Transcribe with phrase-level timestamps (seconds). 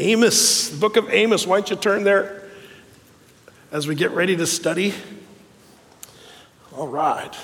[0.00, 1.44] Amos, the book of Amos.
[1.44, 2.44] Why don't you turn there
[3.72, 4.94] as we get ready to study?
[6.76, 7.36] All right.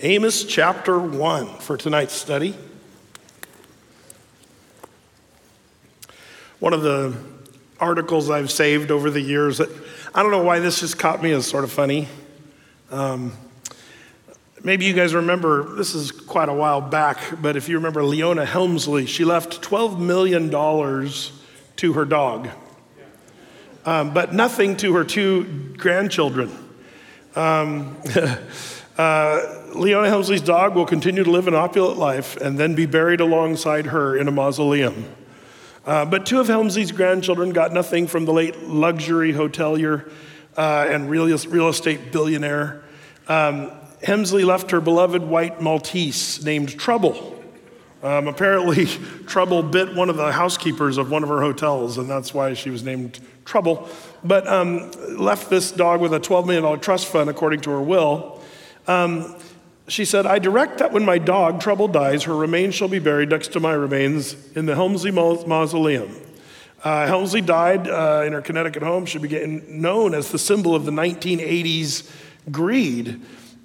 [0.00, 2.54] Amos chapter 1 for tonight's study.
[6.60, 7.16] One of the
[7.80, 9.70] articles I've saved over the years that
[10.14, 12.06] I don't know why this just caught me as sort of funny.
[12.92, 13.32] Um,
[14.68, 18.44] Maybe you guys remember, this is quite a while back, but if you remember Leona
[18.44, 22.50] Helmsley, she left $12 million to her dog,
[23.86, 26.50] um, but nothing to her two grandchildren.
[27.34, 27.96] Um,
[28.98, 29.40] uh,
[29.74, 33.86] Leona Helmsley's dog will continue to live an opulent life and then be buried alongside
[33.86, 35.06] her in a mausoleum.
[35.86, 40.12] Uh, but two of Helmsley's grandchildren got nothing from the late luxury hotelier
[40.58, 42.84] uh, and real, real estate billionaire.
[43.28, 43.70] Um,
[44.02, 47.34] Helmsley left her beloved white Maltese named Trouble.
[48.02, 48.86] Um, apparently,
[49.26, 52.70] Trouble bit one of the housekeepers of one of her hotels, and that's why she
[52.70, 53.88] was named Trouble.
[54.22, 58.40] But um, left this dog with a $12 million trust fund, according to her will.
[58.86, 59.36] Um,
[59.88, 63.30] she said, I direct that when my dog, Trouble, dies, her remains shall be buried
[63.30, 66.14] next to my remains in the Helmsley Mausoleum.
[66.84, 70.74] Uh, Helmsley died uh, in her Connecticut home, She be getting known as the symbol
[70.74, 72.10] of the 1980s
[72.52, 73.20] greed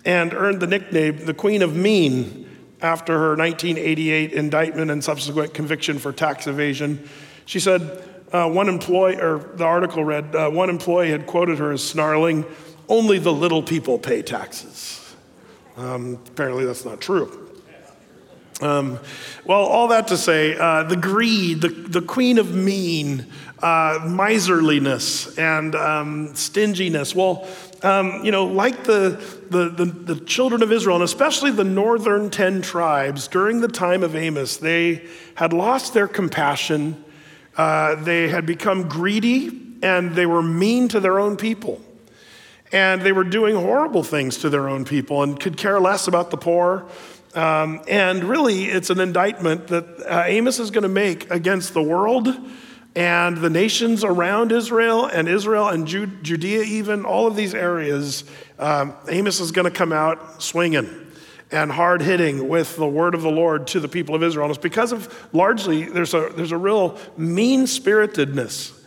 [0.06, 2.50] and earned the nickname the Queen of Mean
[2.82, 7.08] after her 1988 indictment and subsequent conviction for tax evasion.
[7.46, 11.72] She said, uh, one employee, or the article read, uh, one employee had quoted her
[11.72, 12.46] as snarling,
[12.90, 15.16] Only the little people pay taxes.
[15.78, 17.40] Um, apparently, that's not true.
[18.62, 19.00] Um,
[19.46, 23.26] well, all that to say, uh, the greed, the, the queen of mean,
[23.60, 27.16] uh, miserliness, and um, stinginess.
[27.16, 27.48] Well,
[27.84, 32.30] um, you know, like the, the, the, the, children of Israel, and especially the northern
[32.30, 37.04] 10 tribes, during the time of Amos, they had lost their compassion,
[37.58, 41.82] uh, they had become greedy, and they were mean to their own people.
[42.72, 46.32] And they were doing horrible things to their own people and could care less about
[46.32, 46.88] the poor.
[47.36, 51.84] Um, and really, it's an indictment that uh, Amos is going to make against the
[51.84, 52.34] world
[52.96, 58.24] and the nations around Israel and Israel and Judea, even all of these areas,
[58.60, 60.90] um, Amos is going to come out swinging
[61.52, 64.46] and hard hitting with the word of the Lord to the people of Israel.
[64.46, 68.80] And it's because of largely there's a, there's a real mean spiritedness.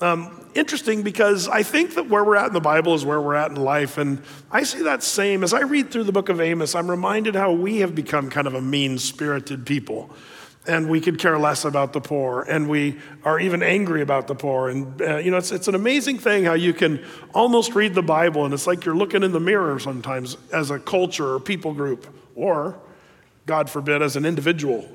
[0.00, 3.34] Um, interesting because I think that where we're at in the Bible is where we're
[3.34, 3.98] at in life.
[3.98, 7.34] And I see that same as I read through the book of Amos, I'm reminded
[7.34, 10.10] how we have become kind of a mean spirited people
[10.66, 14.34] and we could care less about the poor, and we are even angry about the
[14.34, 14.68] poor.
[14.68, 17.02] And, uh, you know, it's, it's an amazing thing how you can
[17.34, 20.78] almost read the Bible, and it's like you're looking in the mirror sometimes as a
[20.78, 22.78] culture or people group, or,
[23.46, 24.86] God forbid, as an individual.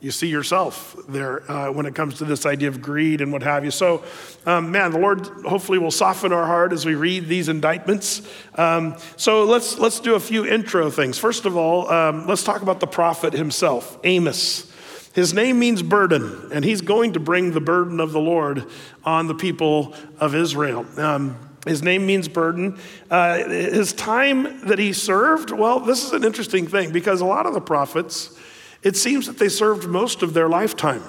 [0.00, 3.42] You see yourself there uh, when it comes to this idea of greed and what
[3.42, 3.72] have you.
[3.72, 4.04] So,
[4.46, 8.22] um, man, the Lord hopefully will soften our heart as we read these indictments.
[8.54, 11.18] Um, so let's let's do a few intro things.
[11.18, 14.67] First of all, um, let's talk about the prophet himself, Amos.
[15.14, 18.66] His name means burden, and he's going to bring the burden of the Lord
[19.04, 20.86] on the people of Israel.
[20.96, 21.36] Um,
[21.66, 22.78] his name means burden.
[23.10, 27.46] Uh, his time that he served, well, this is an interesting thing because a lot
[27.46, 28.38] of the prophets,
[28.82, 31.02] it seems that they served most of their lifetime.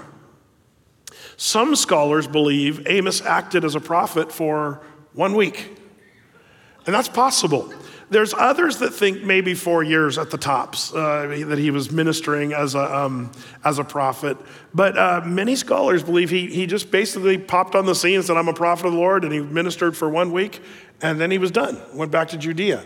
[1.38, 4.82] Some scholars believe Amos acted as a prophet for
[5.14, 5.78] one week,
[6.86, 7.72] and that's possible.
[8.10, 12.54] There's others that think maybe four years at the tops uh, that he was ministering
[12.54, 13.32] as a, um,
[13.64, 14.38] as a prophet.
[14.74, 18.36] But uh, many scholars believe he, he just basically popped on the scene and said,
[18.36, 20.62] I'm a prophet of the Lord, and he ministered for one week,
[21.02, 22.84] and then he was done, went back to Judea.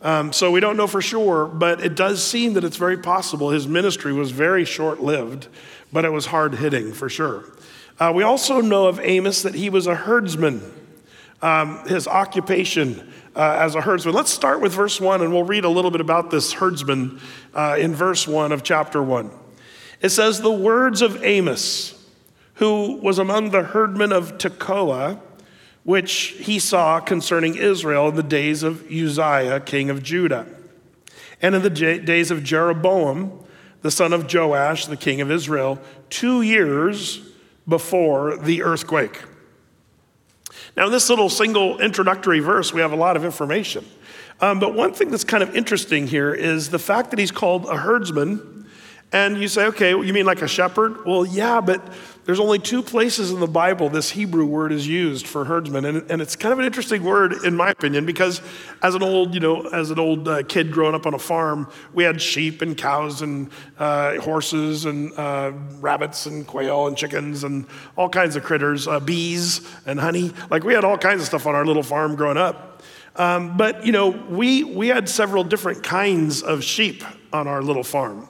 [0.00, 3.50] Um, so we don't know for sure, but it does seem that it's very possible
[3.50, 5.48] his ministry was very short lived,
[5.92, 7.44] but it was hard hitting for sure.
[7.98, 10.62] Uh, we also know of Amos that he was a herdsman.
[11.40, 14.14] Um, his occupation uh, as a herdsman.
[14.14, 17.20] Let's start with verse 1 and we'll read a little bit about this herdsman
[17.54, 19.30] uh, in verse 1 of chapter 1.
[20.02, 21.94] It says, The words of Amos,
[22.54, 25.20] who was among the herdmen of Tekoa,
[25.84, 30.46] which he saw concerning Israel in the days of Uzziah, king of Judah,
[31.40, 33.44] and in the days of Jeroboam,
[33.82, 35.80] the son of Joash, the king of Israel,
[36.10, 37.20] two years
[37.68, 39.22] before the earthquake.
[40.78, 43.84] Now, in this little single introductory verse, we have a lot of information.
[44.40, 47.66] Um, but one thing that's kind of interesting here is the fact that he's called
[47.66, 48.64] a herdsman
[49.12, 51.04] And you say, okay, you mean like a shepherd?
[51.06, 51.82] Well, yeah, but
[52.28, 56.10] there's only two places in the Bible this Hebrew word is used for herdsman, and,
[56.10, 58.42] and it's kind of an interesting word in my opinion because
[58.82, 61.70] as an old, you know, as an old uh, kid growing up on a farm,
[61.94, 67.44] we had sheep and cows and uh, horses and uh, rabbits and quail and chickens
[67.44, 67.64] and
[67.96, 70.30] all kinds of critters, uh, bees and honey.
[70.50, 72.82] Like we had all kinds of stuff on our little farm growing up.
[73.16, 77.02] Um, but you know, we we had several different kinds of sheep
[77.32, 78.28] on our little farm.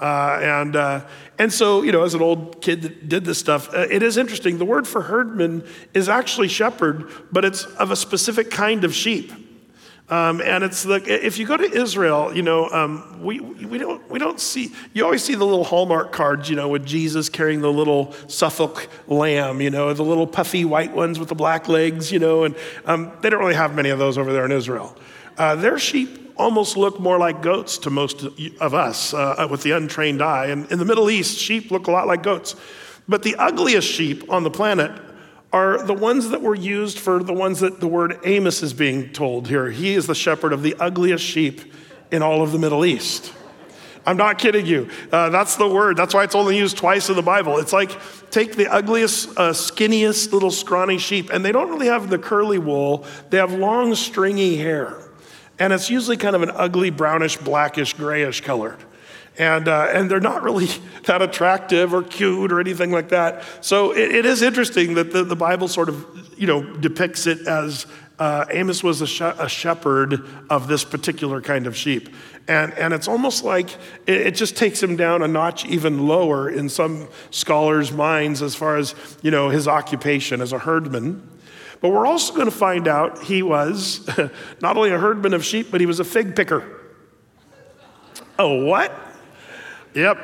[0.00, 1.06] Uh, and, uh,
[1.38, 4.16] and so, you know, as an old kid that did this stuff, uh, it is
[4.16, 4.56] interesting.
[4.56, 5.62] The word for herdman
[5.92, 9.30] is actually shepherd, but it's of a specific kind of sheep.
[10.08, 14.10] Um, and it's like if you go to Israel, you know, um, we, we, don't,
[14.10, 17.60] we don't see, you always see the little Hallmark cards, you know, with Jesus carrying
[17.60, 22.10] the little Suffolk lamb, you know, the little puffy white ones with the black legs,
[22.10, 22.56] you know, and
[22.86, 24.96] um, they don't really have many of those over there in Israel.
[25.38, 28.24] Uh, their sheep almost look more like goats to most
[28.60, 30.46] of us uh, with the untrained eye.
[30.46, 32.56] And in the Middle East, sheep look a lot like goats.
[33.08, 34.90] But the ugliest sheep on the planet
[35.52, 39.12] are the ones that were used for the ones that the word Amos is being
[39.12, 39.70] told here.
[39.70, 41.60] He is the shepherd of the ugliest sheep
[42.10, 43.32] in all of the Middle East.
[44.06, 44.88] I'm not kidding you.
[45.12, 45.96] Uh, that's the word.
[45.96, 47.58] That's why it's only used twice in the Bible.
[47.58, 47.96] It's like
[48.30, 52.58] take the ugliest, uh, skinniest little scrawny sheep, and they don't really have the curly
[52.58, 55.09] wool, they have long, stringy hair.
[55.60, 58.78] And it's usually kind of an ugly, brownish, blackish, grayish colored.
[59.38, 60.66] And, uh, and they're not really
[61.04, 63.44] that attractive or cute or anything like that.
[63.60, 66.04] So it, it is interesting that the, the Bible sort of,
[66.36, 67.86] you know, depicts it as
[68.18, 72.10] uh, Amos was a, a, shepherd of this particular kind of sheep.
[72.48, 73.70] And, and it's almost like
[74.06, 78.54] it, it, just takes him down a notch even lower in some scholars' minds as
[78.54, 81.26] far as, you know, his occupation as a herdman.
[81.80, 84.06] But we're also going to find out he was
[84.60, 86.80] not only a herdman of sheep, but he was a fig picker.
[88.38, 88.92] Oh, what?
[89.94, 90.18] Yep.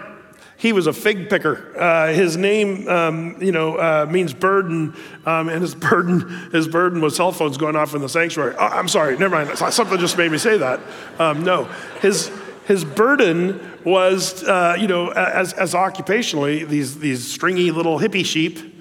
[0.58, 1.78] He was a fig picker.
[1.78, 4.94] Uh, his name, um, you know, uh, means burden,
[5.26, 8.54] um, and his burden, his burden was cell phones going off in the sanctuary.
[8.58, 9.58] Oh, I'm sorry, never mind.
[9.58, 10.80] Something just made me say that.
[11.18, 11.64] Um, no,
[12.00, 12.30] his
[12.66, 18.75] his burden was, uh, you know, as, as occupationally these these stringy little hippie sheep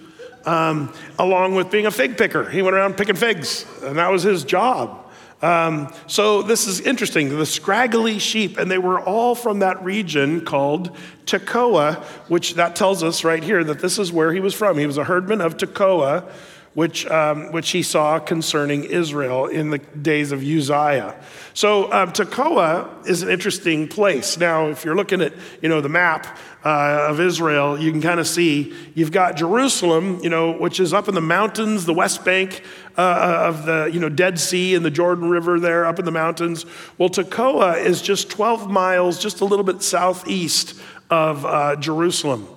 [0.46, 2.50] um, along with being a fig picker.
[2.50, 5.02] He went around picking figs, and that was his job.
[5.42, 7.30] Um, so this is interesting.
[7.30, 10.96] The scraggly sheep, and they were all from that region called
[11.26, 14.78] Tekoa, which that tells us right here that this is where he was from.
[14.78, 16.32] He was a herdman of Tekoa,
[16.76, 21.16] which, um, which he saw concerning Israel in the days of Uzziah.
[21.54, 24.38] So um, Tekoa is an interesting place.
[24.38, 25.32] Now, if you're looking at
[25.62, 30.20] you know the map uh, of Israel, you can kind of see you've got Jerusalem,
[30.22, 32.62] you know, which is up in the mountains, the West Bank
[32.98, 36.04] uh, uh of the you know Dead Sea and the Jordan River there, up in
[36.04, 36.66] the mountains.
[36.98, 40.78] Well, Tekoa is just 12 miles, just a little bit southeast
[41.10, 42.50] of uh, Jerusalem.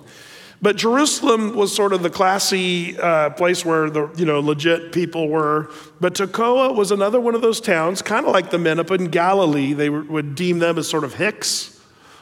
[0.61, 5.29] But Jerusalem was sort of the classy uh, place where the you know legit people
[5.29, 5.71] were.
[6.01, 9.05] But Tekoa was another one of those towns, kind of like the men up in
[9.05, 9.73] Galilee.
[9.73, 11.79] They would deem them as sort of Hicks.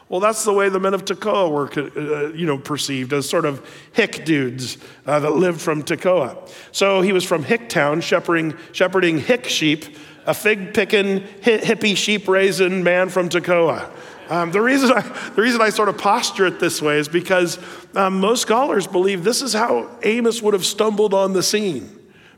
[0.09, 3.43] Well, that's the way the men of Tekoa were, uh, you know, perceived as sort
[3.43, 6.49] of hick dudes uh, that lived from Tekoa.
[6.71, 9.83] So he was from Hicktown, shepherding, shepherding hick sheep,
[10.25, 13.89] a fig picking, hippie sheep raising man from Tekoa.
[14.29, 15.01] Um, the, reason I,
[15.35, 17.59] the reason I sort of posture it this way is because
[17.95, 21.93] um, most scholars believe this is how Amos would have stumbled on the scene.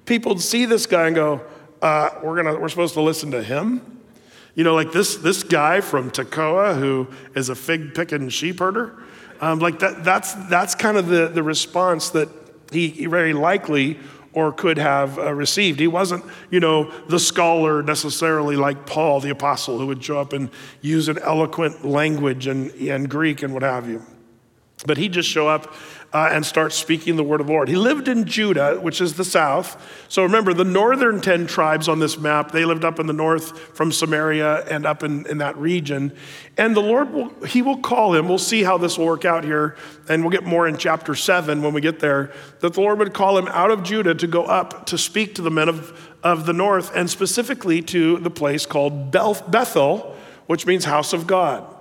[0.06, 1.42] People would see this guy and go,
[1.82, 4.02] uh, we're, gonna, we're supposed to listen to him?
[4.56, 9.02] You know, like this, this guy from Tekoa who is a fig picking sheep herder?
[9.42, 12.30] Um, like that, that's, that's kind of the, the response that
[12.72, 14.00] he, he very likely
[14.34, 15.80] or could have uh, received.
[15.80, 20.34] He wasn't, you know, the scholar necessarily like Paul the apostle who would show up
[20.34, 20.50] and
[20.82, 24.04] use an eloquent language and, and Greek and what have you.
[24.86, 25.74] But he'd just show up
[26.12, 27.68] uh, and start speaking the word of the Lord.
[27.68, 30.06] He lived in Judah, which is the south.
[30.10, 33.60] So remember, the northern 10 tribes on this map, they lived up in the north
[33.76, 36.16] from Samaria and up in, in that region.
[36.58, 38.28] And the Lord, will, he will call him.
[38.28, 39.76] We'll see how this will work out here.
[40.08, 42.34] And we'll get more in chapter 7 when we get there.
[42.62, 45.44] That the Lord would call him out of Judah to go up to speak to
[45.44, 50.16] the men of, of the north, and specifically to the place called Bethel,
[50.48, 51.76] which means house of God.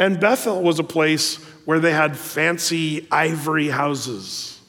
[0.00, 4.60] And Bethel was a place where they had fancy ivory houses.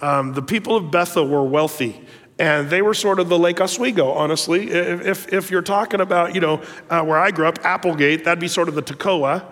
[0.00, 2.00] Um, the people of Bethel were wealthy.
[2.38, 4.70] And they were sort of the Lake Oswego, honestly.
[4.70, 8.46] If, if you're talking about, you know, uh, where I grew up, Applegate, that'd be
[8.46, 9.44] sort of the Tekoa.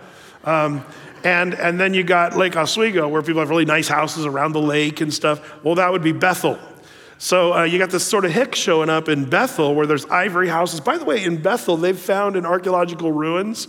[0.44, 0.84] Um,
[1.24, 4.60] and, and then you got Lake Oswego, where people have really nice houses around the
[4.60, 5.64] lake and stuff.
[5.64, 6.60] Well, that would be Bethel.
[7.18, 10.48] So uh, you got this sort of hick showing up in Bethel, where there's ivory
[10.48, 10.78] houses.
[10.78, 13.66] By the way, in Bethel, they've found in archaeological ruins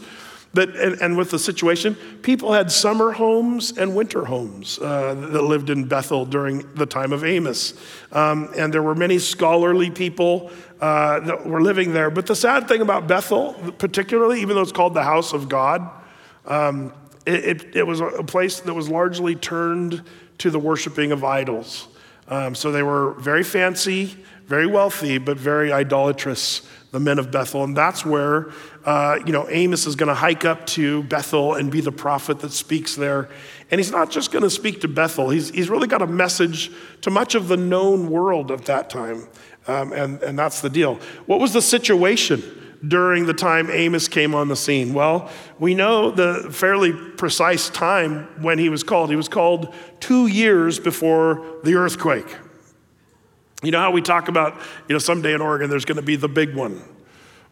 [0.53, 5.43] But, and, and, with the situation, people had summer homes and winter homes uh, that
[5.43, 7.73] lived in Bethel during the time of Amos.
[8.11, 10.49] Um, and there were many scholarly people
[10.79, 12.09] uh, that were living there.
[12.09, 15.89] But the sad thing about Bethel, particularly, even though it's called the house of God,
[16.45, 16.93] um,
[17.25, 20.01] it, it, it, was a place that was largely turned
[20.37, 21.87] to the worshiping of idols.
[22.29, 27.63] Um, so they were very fancy, very wealthy, but very idolatrous, the men of Bethel.
[27.63, 28.51] And that's where,
[28.87, 32.39] uh, you know, Amos is going to hike up to Bethel and be the prophet
[32.39, 33.27] that speaks there.
[33.69, 36.71] And he's not just going to speak to Bethel, he's, he's really got a message
[37.01, 39.27] to much of the known world at that time.
[39.67, 40.95] Um, and, and that's the deal.
[41.25, 42.41] What was the situation
[42.87, 44.93] during the time Amos came on the scene?
[44.93, 45.29] Well,
[45.59, 49.09] we know the fairly precise time when he was called.
[49.09, 52.37] He was called two years before the earthquake.
[53.61, 56.15] You know how we talk about, you know, someday in Oregon there's going to be
[56.15, 56.81] the big one.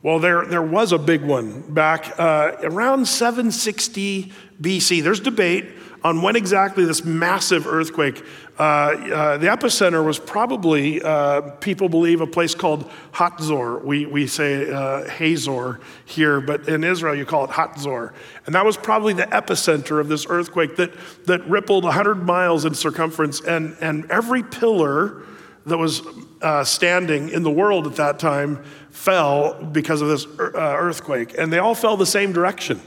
[0.05, 4.31] Well, there, there was a big one back uh, around 760
[4.61, 5.01] BC.
[5.01, 5.65] There's debate
[6.03, 8.23] on when exactly this massive earthquake,
[8.59, 13.83] uh, uh, the epicenter was probably, uh, people believe, a place called Hatzor.
[13.83, 18.13] We, we say uh, Hazor here, but in Israel you call it Hatzor.
[18.45, 20.91] And that was probably the epicenter of this earthquake that,
[21.25, 25.23] that rippled 100 miles in circumference, and, and every pillar
[25.65, 26.03] that was
[26.43, 28.63] uh, standing in the world at that time
[28.95, 32.81] fell because of this uh, earthquake, and they all fell the same direction.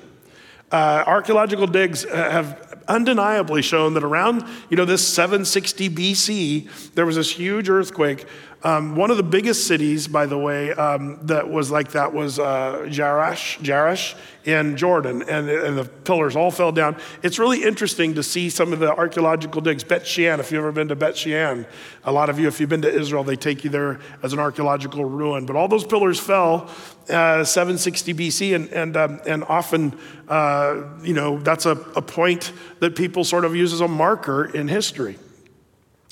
[0.72, 7.16] Uh, archaeological digs have undeniably shown that around you know this 760 BC there was
[7.16, 8.26] this huge earthquake
[8.64, 12.40] um, one of the biggest cities, by the way, um, that was like that was
[12.40, 16.96] uh, Jerash, Jerash in Jordan, and, and, the pillars all fell down.
[17.22, 19.84] It's really interesting to see some of the archaeological digs.
[19.84, 21.66] Bet Shean, if you've ever been to Bet Shean,
[22.02, 24.40] a lot of you, if you've been to Israel, they take you there as an
[24.40, 25.46] archaeological ruin.
[25.46, 26.68] But all those pillars fell
[27.10, 29.96] uh, 760 BC, and, and, um, and often,
[30.28, 34.46] uh, you know, that's a, a point that people sort of use as a marker
[34.46, 35.16] in history.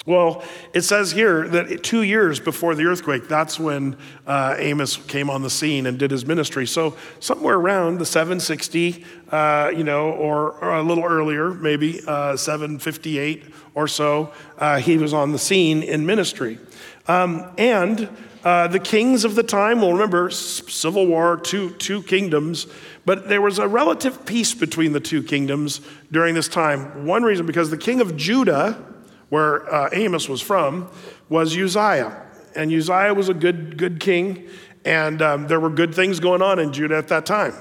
[0.07, 5.29] Well, it says here that two years before the earthquake, that's when uh, Amos came
[5.29, 6.65] on the scene and did his ministry.
[6.65, 12.37] So somewhere around the 760, uh, you know, or, or, a little earlier, maybe uh,
[12.37, 16.61] 758 or so, uh, he was on the scene in ministry.
[17.09, 18.09] Um, and
[18.45, 22.69] uh, the kings of the time, well, remember, civil war, two, two kingdoms,
[23.05, 25.81] but there was a relative peace between the two kingdoms
[26.13, 27.07] during this time.
[27.07, 28.96] One reason, because the king of Judah,
[29.29, 30.91] where uh, Amos was from,
[31.29, 32.23] was Uzziah.
[32.55, 34.49] And Uzziah was a good, good king,
[34.85, 37.55] and um, there were good things going on in Judah at that time.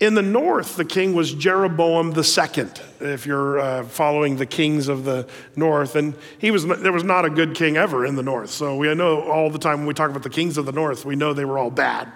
[0.00, 2.64] In the north, the king was Jeroboam II,
[3.00, 5.94] if you're uh, following the kings of the north.
[5.94, 8.48] And he was, there was not a good king ever in the north.
[8.48, 11.04] So we know all the time when we talk about the kings of the north,
[11.04, 12.10] we know they were all bad.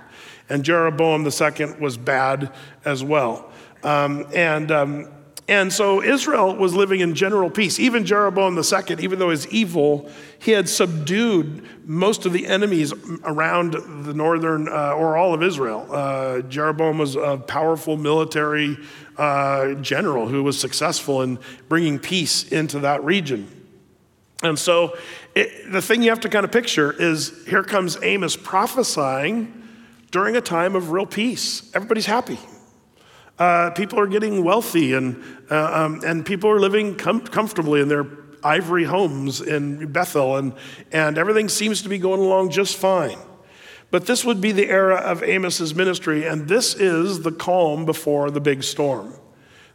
[0.49, 2.55] And Jeroboam II was bad
[2.87, 3.53] as well.
[3.83, 5.09] Um, and um,
[5.47, 7.79] and so Israel was living in general peace.
[7.79, 10.09] Even Jeroboam II, even though he's evil,
[10.39, 13.75] he had subdued most of the enemies around
[14.05, 15.87] the northern uh, or all of Israel.
[15.91, 18.79] Uh, Jeroboam was a powerful military
[19.19, 23.47] uh, general who was successful in bringing peace into that region.
[24.43, 24.97] And so
[25.35, 29.63] it, the thing you have to kind of picture is here comes Amos prophesying
[30.11, 31.71] during a time of real peace.
[31.75, 32.39] Everybody's happy.
[33.39, 37.89] Uh, people are getting wealthy and, uh, um, and people are living com- comfortably in
[37.89, 38.07] their
[38.45, 40.53] ivory homes in Bethel, and,
[40.93, 43.19] and everything seems to be going along just fine.
[43.91, 48.31] But this would be the era of Amos's ministry, and this is the calm before
[48.31, 49.15] the big storm.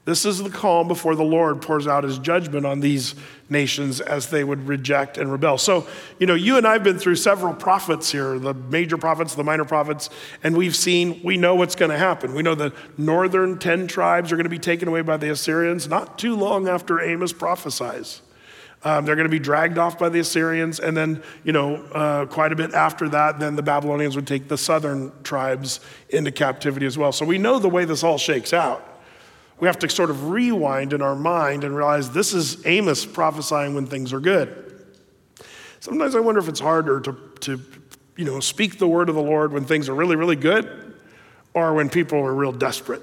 [0.05, 3.15] This is the calm before the Lord pours out his judgment on these
[3.49, 5.57] nations as they would reject and rebel.
[5.57, 5.87] So,
[6.19, 9.43] you know, you and I have been through several prophets here, the major prophets, the
[9.43, 10.09] minor prophets,
[10.43, 12.33] and we've seen, we know what's going to happen.
[12.33, 15.87] We know the northern 10 tribes are going to be taken away by the Assyrians
[15.87, 18.21] not too long after Amos prophesies.
[18.81, 22.25] Um, they're going to be dragged off by the Assyrians, and then, you know, uh,
[22.27, 26.85] quite a bit after that, then the Babylonians would take the southern tribes into captivity
[26.85, 27.11] as well.
[27.11, 28.88] So we know the way this all shakes out
[29.59, 33.75] we have to sort of rewind in our mind and realize this is Amos prophesying
[33.75, 34.65] when things are good.
[35.79, 37.61] Sometimes I wonder if it's harder to, to
[38.15, 40.95] you know, speak the word of the Lord when things are really, really good
[41.53, 43.01] or when people are real desperate.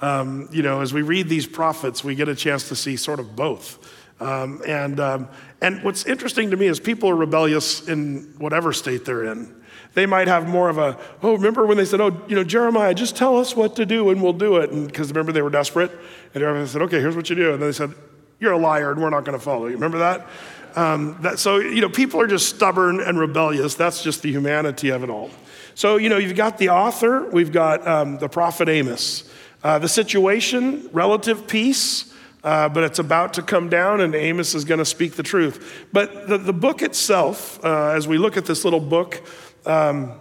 [0.00, 3.20] Um, you know, as we read these prophets, we get a chance to see sort
[3.20, 3.78] of both.
[4.20, 5.28] Um, and, um,
[5.60, 9.61] and what's interesting to me is people are rebellious in whatever state they're in.
[9.94, 12.94] They might have more of a, oh, remember when they said, oh, you know, Jeremiah,
[12.94, 14.70] just tell us what to do and we'll do it.
[14.70, 15.90] And because remember they were desperate.
[16.34, 17.52] And Jeremiah said, okay, here's what you do.
[17.52, 17.92] And then they said,
[18.40, 19.74] you're a liar and we're not going to follow you.
[19.74, 20.26] Remember that?
[20.74, 21.38] Um, that?
[21.38, 23.74] So, you know, people are just stubborn and rebellious.
[23.74, 25.30] That's just the humanity of it all.
[25.74, 29.30] So, you know, you've got the author, we've got um, the prophet Amos.
[29.62, 34.64] Uh, the situation, relative peace, uh, but it's about to come down, and Amos is
[34.64, 35.86] going to speak the truth.
[35.92, 39.22] But the, the book itself, uh, as we look at this little book
[39.66, 40.12] um,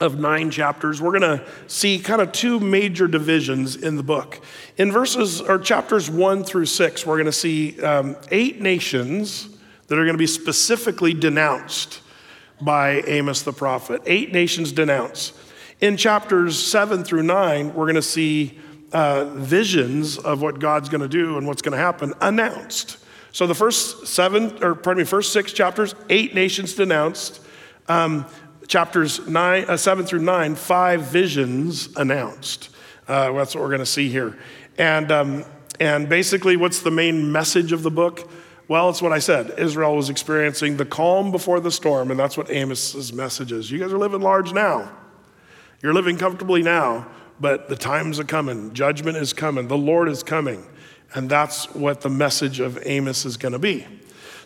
[0.00, 4.40] of nine chapters, we're going to see kind of two major divisions in the book.
[4.76, 9.48] In verses or chapters one through six, we're going to see um, eight nations
[9.88, 12.00] that are going to be specifically denounced
[12.60, 14.02] by Amos the prophet.
[14.06, 15.34] Eight nations denounced.
[15.80, 18.58] In chapters seven through nine, we're going to see
[18.92, 22.98] uh, visions of what God's going to do and what's going to happen announced.
[23.32, 27.40] So the first seven, or pardon me, first six chapters, eight nations denounced.
[27.88, 28.26] Um,
[28.68, 32.70] chapters nine, uh, seven through nine, five visions announced.
[33.08, 34.38] Uh, that's what we're going to see here.
[34.76, 35.44] And, um,
[35.80, 38.30] and basically, what's the main message of the book?
[38.68, 39.58] Well, it's what I said.
[39.58, 43.70] Israel was experiencing the calm before the storm, and that's what Amos's message is.
[43.70, 44.92] You guys are living large now.
[45.82, 47.08] You're living comfortably now,
[47.40, 48.74] but the times are coming.
[48.74, 49.68] Judgment is coming.
[49.68, 50.66] The Lord is coming.
[51.14, 53.86] And that's what the message of Amos is going to be.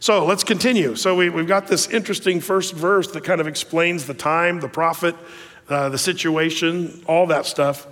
[0.02, 0.96] So let's continue.
[0.96, 4.66] So we, have got this interesting first verse that kind of explains the time, the
[4.66, 5.14] prophet,
[5.68, 7.86] uh, the situation, all that stuff.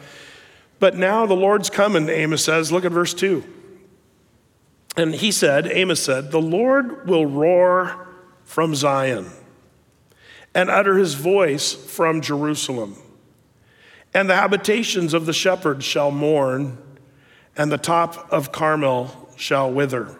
[0.80, 2.72] But now the Lord's coming, Amos says.
[2.72, 3.44] Look at verse 2.
[4.96, 8.08] And he said, Amos said, The Lord will roar
[8.42, 9.30] from Zion
[10.52, 12.96] and utter his voice from Jerusalem.
[14.12, 16.76] And the habitations of the shepherds shall mourn,
[17.56, 20.19] and the top of Carmel shall wither.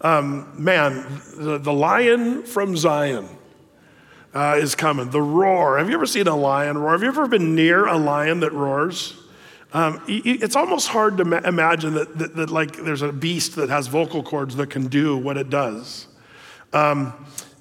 [0.00, 3.28] Um, man, the, the, lion from Zion
[4.34, 5.10] uh, is coming.
[5.10, 5.78] The roar.
[5.78, 6.92] Have you ever seen a lion roar?
[6.92, 9.14] Have you ever been near a lion that roars?
[9.72, 13.68] Um, it's almost hard to ma- imagine that, that, that, like, there's a beast that
[13.68, 16.06] has vocal cords that can do what it does.
[16.72, 17.12] Um,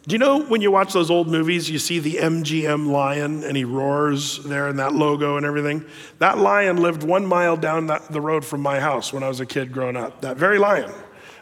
[0.08, 3.58] do you know when you watch those old movies, you see the MGM lion and
[3.58, 5.84] he roars there and that logo and everything?
[6.20, 9.40] That lion lived one mile down that, the road from my house when I was
[9.40, 10.22] a kid growing up.
[10.22, 10.92] That very lion.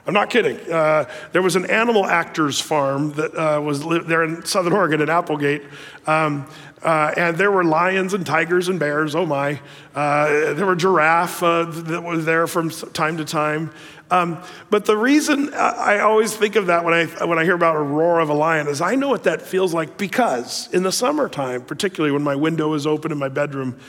[0.05, 0.60] I'm not kidding.
[0.69, 5.01] Uh, there was an animal actors farm that uh, was li- there in Southern Oregon
[5.01, 5.63] at Applegate.
[6.05, 6.45] Um,
[6.81, 9.62] uh, and there were lions and tigers and bears, oh my.
[9.95, 13.72] Uh, there were giraffe uh, that was there from time to time.
[14.12, 17.77] Um, but the reason I always think of that when I, when I hear about
[17.77, 20.92] a roar of a lion is I know what that feels like because in the
[20.92, 23.79] summertime, particularly when my window is open in my bedroom,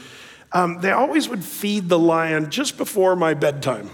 [0.53, 3.91] um, they always would feed the lion just before my bedtime.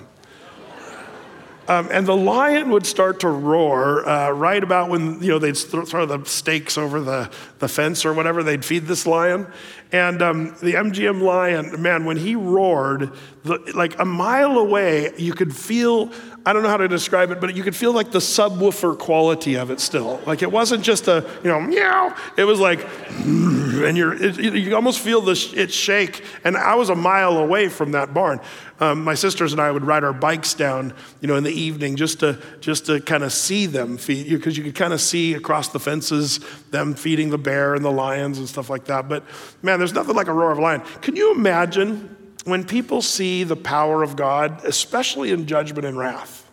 [1.70, 5.54] Um, and the lion would start to roar uh, right about when you know they'd
[5.54, 7.30] th- throw the stakes over the,
[7.60, 8.42] the fence or whatever.
[8.42, 9.46] They'd feed this lion,
[9.92, 15.32] and um, the MGM lion, man, when he roared, the, like a mile away, you
[15.32, 16.12] could feel
[16.46, 19.56] I don't know how to describe it, but you could feel like the subwoofer quality
[19.56, 20.20] of it still.
[20.26, 22.16] Like it wasn't just a, you know, meow.
[22.38, 26.24] It was like, and you're, it, you almost feel the, it shake.
[26.42, 28.40] And I was a mile away from that barn.
[28.80, 31.96] Um, my sisters and I would ride our bikes down, you know, in the evening
[31.96, 35.34] just to, just to kind of see them feed, because you could kind of see
[35.34, 39.06] across the fences them feeding the bear and the lions and stuff like that.
[39.06, 39.24] But
[39.60, 40.82] man, there's nothing like a roar of a lion.
[41.00, 46.50] Can you imagine when people see the power of God, especially in judgment and wrath,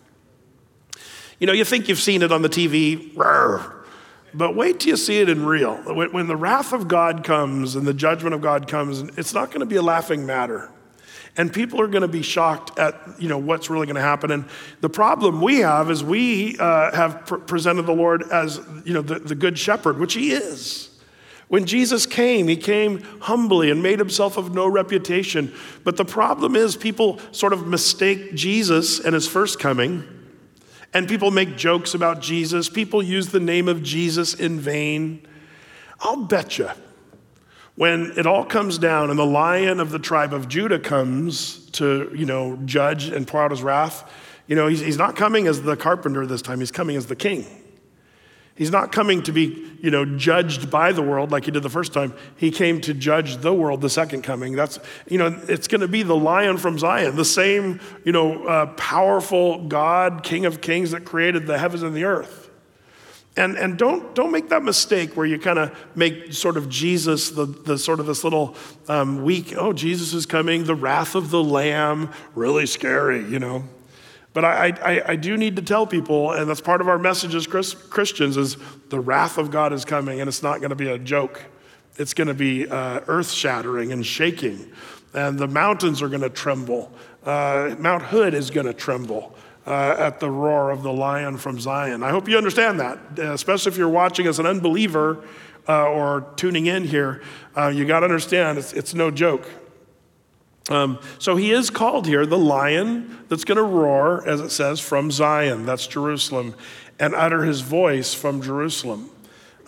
[1.40, 3.16] you know, you think you've seen it on the TV,
[4.34, 5.76] but wait till you see it in real.
[5.76, 9.60] When the wrath of God comes and the judgment of God comes, it's not going
[9.60, 10.72] to be a laughing matter.
[11.38, 14.32] And people are going to be shocked at you know what's really going to happen.
[14.32, 14.46] And
[14.82, 19.04] the problem we have is we uh, have pr- presented the Lord as you know
[19.04, 20.96] the, the good shepherd, which He is.
[21.47, 25.53] When Jesus came, he came humbly and made himself of no reputation.
[25.83, 30.03] But the problem is, people sort of mistake Jesus and his first coming,
[30.93, 32.69] and people make jokes about Jesus.
[32.69, 35.25] People use the name of Jesus in vain.
[36.01, 36.69] I'll bet you,
[37.75, 42.12] when it all comes down and the lion of the tribe of Judah comes to,
[42.13, 44.12] you know, judge and pour out his wrath,
[44.47, 47.15] you know, he's, he's not coming as the carpenter this time, he's coming as the
[47.15, 47.45] king.
[48.58, 51.70] He's not coming to be, you know, judged by the world like he did the
[51.70, 52.13] first time.
[52.38, 54.56] He came to judge the world the second coming.
[54.56, 58.46] That's, you know, it's going to be the lion from Zion, the same, you know,
[58.48, 62.50] uh, powerful God, King of Kings that created the heavens and the earth.
[63.38, 67.30] And, and don't, don't make that mistake where you kind of make sort of Jesus
[67.30, 68.56] the, the sort of this little
[68.88, 73.63] um, weak, oh, Jesus is coming, the wrath of the Lamb, really scary, you know.
[74.38, 77.34] But I, I, I, do need to tell people, and that's part of our message
[77.34, 78.56] as Christians, is
[78.89, 81.43] the wrath of God is coming, and it's not going to be a joke.
[81.95, 84.71] It's going to be uh, earth shattering and shaking,
[85.15, 86.91] and the mountains are going to tremble.
[87.26, 89.34] Uh, Mount Hood is going to tremble.
[89.65, 92.04] Uh, at the roar of the lion from Zion.
[92.04, 95.21] I hope you understand that, especially if you're watching as an unbeliever
[95.67, 97.23] uh, or tuning in here.
[97.54, 99.45] Uh, you got to understand it's, it's no joke.
[100.69, 104.80] Um, so he is called here the lion that's going to roar, as it says,
[104.80, 106.56] from Zion, that's Jerusalem,
[106.99, 109.10] and utter his voice from Jerusalem.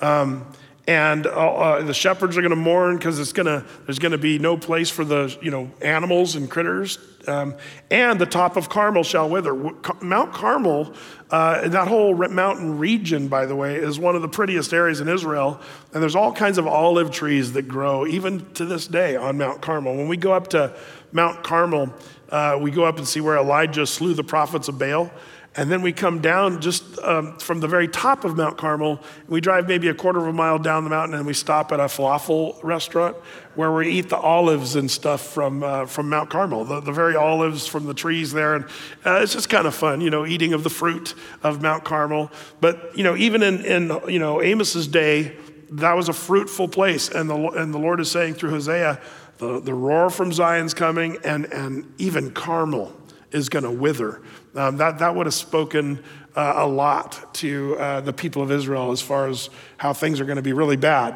[0.01, 0.45] Um,
[0.89, 4.11] and uh, uh, the shepherds are going to mourn because it's going to there's going
[4.11, 7.53] to be no place for the you know animals and critters um,
[7.91, 9.53] and the top of carmel shall wither
[10.01, 10.95] mount carmel
[11.31, 15.07] uh, that whole mountain region by the way is one of the prettiest areas in
[15.07, 15.59] israel.
[15.93, 19.61] And there's all kinds of olive trees that grow even to this day on mount
[19.61, 19.95] carmel.
[19.95, 20.75] When we go up to
[21.11, 21.93] mount carmel
[22.29, 25.11] uh, we go up and see where elijah slew the prophets of baal
[25.55, 29.01] and then we come down just um, from the very top of Mount Carmel.
[29.27, 31.79] We drive maybe a quarter of a mile down the mountain and we stop at
[31.79, 33.17] a falafel restaurant
[33.55, 37.15] where we eat the olives and stuff from, uh, from Mount Carmel, the, the very
[37.15, 38.55] olives from the trees there.
[38.55, 38.65] And
[39.03, 42.31] uh, it's just kind of fun, you know, eating of the fruit of Mount Carmel.
[42.61, 45.35] But, you know, even in, in you know, Amos's day,
[45.71, 47.09] that was a fruitful place.
[47.09, 49.01] And the, and the Lord is saying through Hosea,
[49.39, 52.95] the, the roar from Zion's coming, and, and even Carmel
[53.31, 54.21] is going to wither.
[54.55, 56.03] Um, that, that would have spoken
[56.35, 60.25] uh, a lot to uh, the people of Israel as far as how things are
[60.25, 61.15] going to be really bad.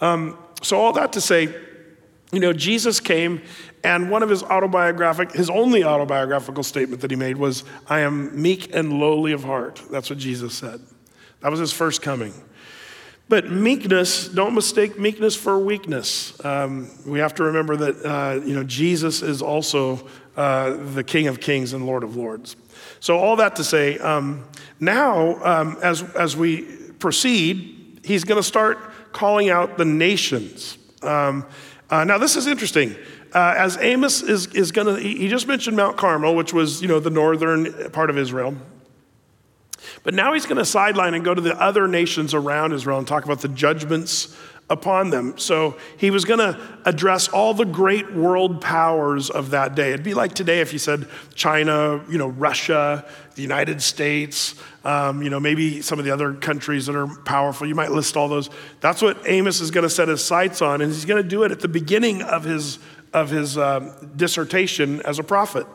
[0.00, 1.54] Um, so, all that to say,
[2.32, 3.42] you know, Jesus came,
[3.82, 8.40] and one of his autobiographic, his only autobiographical statement that he made was, I am
[8.40, 9.82] meek and lowly of heart.
[9.90, 10.80] That's what Jesus said.
[11.40, 12.34] That was his first coming.
[13.30, 16.44] But meekness, don't mistake meekness for weakness.
[16.44, 20.04] Um, we have to remember that, uh, you know, Jesus is also
[20.36, 22.56] uh, the King of Kings and Lord of Lords.
[22.98, 24.48] So, all that to say, um,
[24.80, 26.62] now um, as, as we
[26.98, 28.78] proceed, he's going to start
[29.12, 30.76] calling out the nations.
[31.00, 31.46] Um,
[31.88, 32.96] uh, now, this is interesting.
[33.32, 36.88] Uh, as Amos is, is going to, he just mentioned Mount Carmel, which was, you
[36.88, 38.56] know, the northern part of Israel.
[40.02, 43.06] But now he's going to sideline and go to the other nations around Israel and
[43.06, 44.36] talk about the judgments
[44.70, 45.36] upon them.
[45.36, 49.92] So he was going to address all the great world powers of that day.
[49.92, 55.22] It'd be like today if you said China, you know, Russia, the United States, um,
[55.22, 57.66] you know, maybe some of the other countries that are powerful.
[57.66, 58.48] You might list all those.
[58.80, 61.42] That's what Amos is going to set his sights on, and he's going to do
[61.42, 62.78] it at the beginning of his
[63.12, 65.66] of his um, dissertation as a prophet.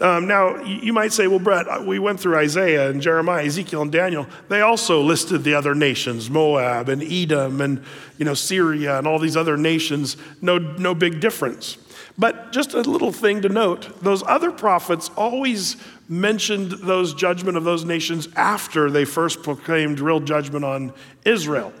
[0.00, 3.82] Um, now, you might say, well, Brett, uh, we went through Isaiah and Jeremiah, Ezekiel,
[3.82, 4.26] and Daniel.
[4.48, 7.84] They also listed the other nations, Moab and Edom and
[8.16, 10.16] you know, Syria and all these other nations.
[10.40, 11.76] No, no big difference.
[12.16, 15.76] But just a little thing to note those other prophets always
[16.08, 20.92] mentioned those judgment of those nations after they first proclaimed real judgment on
[21.24, 21.72] Israel.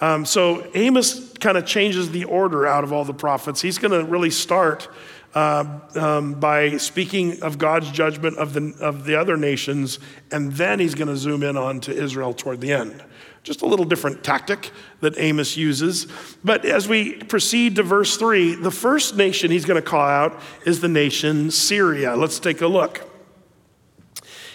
[0.00, 3.60] Um, so Amos kind of changes the order out of all the prophets.
[3.62, 4.88] He's going to really start
[5.36, 9.98] uh, um, by speaking of God's judgment of the, of the other nations,
[10.32, 13.04] and then he's going to zoom in on to Israel toward the end.
[13.42, 14.70] Just a little different tactic
[15.02, 16.06] that Amos uses.
[16.42, 20.40] But as we proceed to verse 3, the first nation he's going to call out
[20.64, 22.16] is the nation Syria.
[22.16, 23.06] Let's take a look.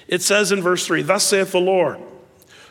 [0.07, 1.99] It says in verse 3 Thus saith the Lord,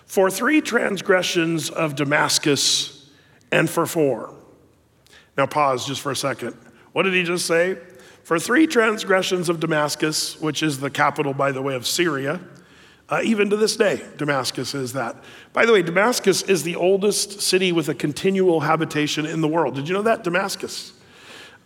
[0.05, 3.09] for three transgressions of Damascus
[3.53, 4.35] and for four.
[5.37, 6.57] Now, pause just for a second.
[6.92, 7.79] What did he just say?
[8.31, 12.38] For three transgressions of Damascus, which is the capital, by the way, of Syria,
[13.09, 15.16] uh, even to this day, Damascus is that.
[15.53, 19.75] By the way, Damascus is the oldest city with a continual habitation in the world.
[19.75, 20.23] Did you know that?
[20.23, 20.93] Damascus.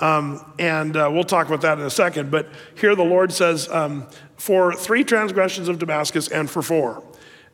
[0.00, 2.30] Um, and uh, we'll talk about that in a second.
[2.30, 4.06] But here the Lord says, um,
[4.38, 7.04] for three transgressions of Damascus and for four.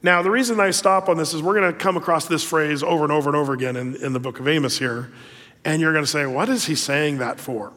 [0.04, 2.84] Now, the reason I stop on this is we're going to come across this phrase
[2.84, 5.10] over and over and over again in, in the book of Amos here.
[5.64, 7.72] And you're going to say, what is he saying that for?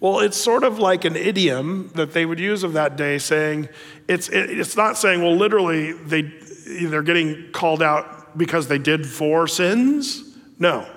[0.00, 3.68] Well, it's sort of like an idiom that they would use of that day, saying
[4.06, 9.48] it's, it's not saying, well, literally, they, they're getting called out because they did four
[9.48, 10.22] sins.
[10.58, 10.88] No.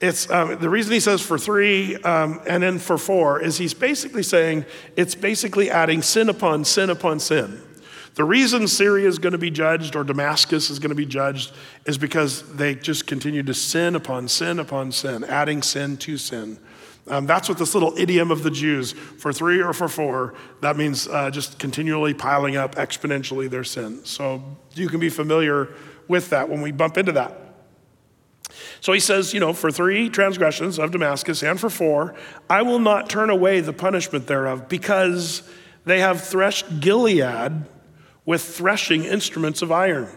[0.00, 3.74] It's, um, the reason he says for three um, and then for four is he's
[3.74, 4.64] basically saying
[4.96, 7.60] it's basically adding sin upon sin upon sin.
[8.14, 11.52] The reason Syria is going to be judged or Damascus is going to be judged
[11.86, 16.58] is because they just continue to sin upon sin upon sin, adding sin to sin.
[17.08, 20.76] Um, that's what this little idiom of the Jews for three or for four, that
[20.76, 24.04] means uh, just continually piling up exponentially their sin.
[24.04, 24.42] So
[24.74, 25.68] you can be familiar
[26.06, 27.38] with that when we bump into that.
[28.80, 32.14] So he says, you know, for three transgressions of Damascus and for four,
[32.48, 35.42] I will not turn away the punishment thereof because
[35.84, 37.64] they have threshed Gilead
[38.24, 40.08] with threshing instruments of iron.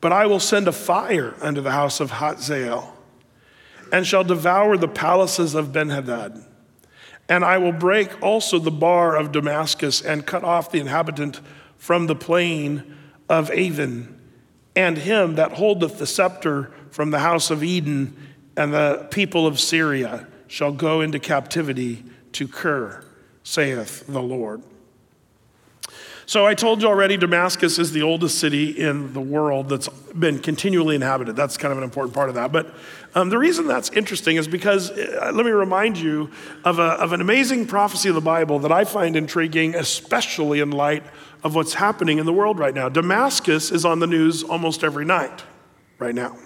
[0.00, 2.96] But I will send a fire unto the house of Hazael
[3.92, 6.44] and shall devour the palaces of Benhadad.
[7.28, 11.40] And I will break also the bar of Damascus and cut off the inhabitant
[11.76, 12.96] from the plain
[13.28, 14.20] of Aven,
[14.74, 18.16] and him that holdeth the scepter from the house of Eden,
[18.56, 23.04] and the people of Syria shall go into captivity to Kir,
[23.44, 24.62] saith the Lord.
[26.30, 30.38] So I told you already, Damascus is the oldest city in the world that's been
[30.38, 31.34] continually inhabited.
[31.34, 32.52] That's kind of an important part of that.
[32.52, 32.72] But
[33.16, 36.30] um, the reason that's interesting is because, uh, let me remind you
[36.64, 40.70] of, a, of an amazing prophecy of the Bible that I find intriguing, especially in
[40.70, 41.02] light
[41.42, 42.88] of what's happening in the world right now.
[42.88, 45.42] Damascus is on the news almost every night
[45.98, 46.36] right now.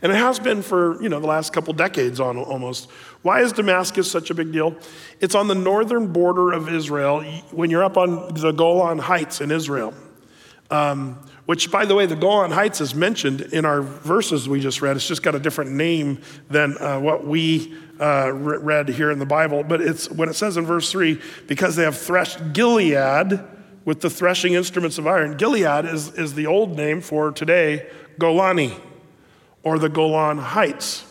[0.00, 2.90] And it has been for, you know, the last couple decades on almost.
[3.22, 4.76] Why is Damascus such a big deal?
[5.20, 9.50] It's on the northern border of Israel when you're up on the Golan Heights in
[9.50, 9.92] Israel.
[10.70, 14.82] Um, which, by the way, the Golan Heights is mentioned in our verses we just
[14.82, 14.96] read.
[14.96, 19.26] It's just got a different name than uh, what we uh, read here in the
[19.26, 19.64] Bible.
[19.64, 23.40] But it's when it says in verse 3 because they have threshed Gilead
[23.86, 25.38] with the threshing instruments of iron.
[25.38, 27.88] Gilead is, is the old name for today
[28.20, 28.78] Golani
[29.68, 31.04] or the Golan Heights.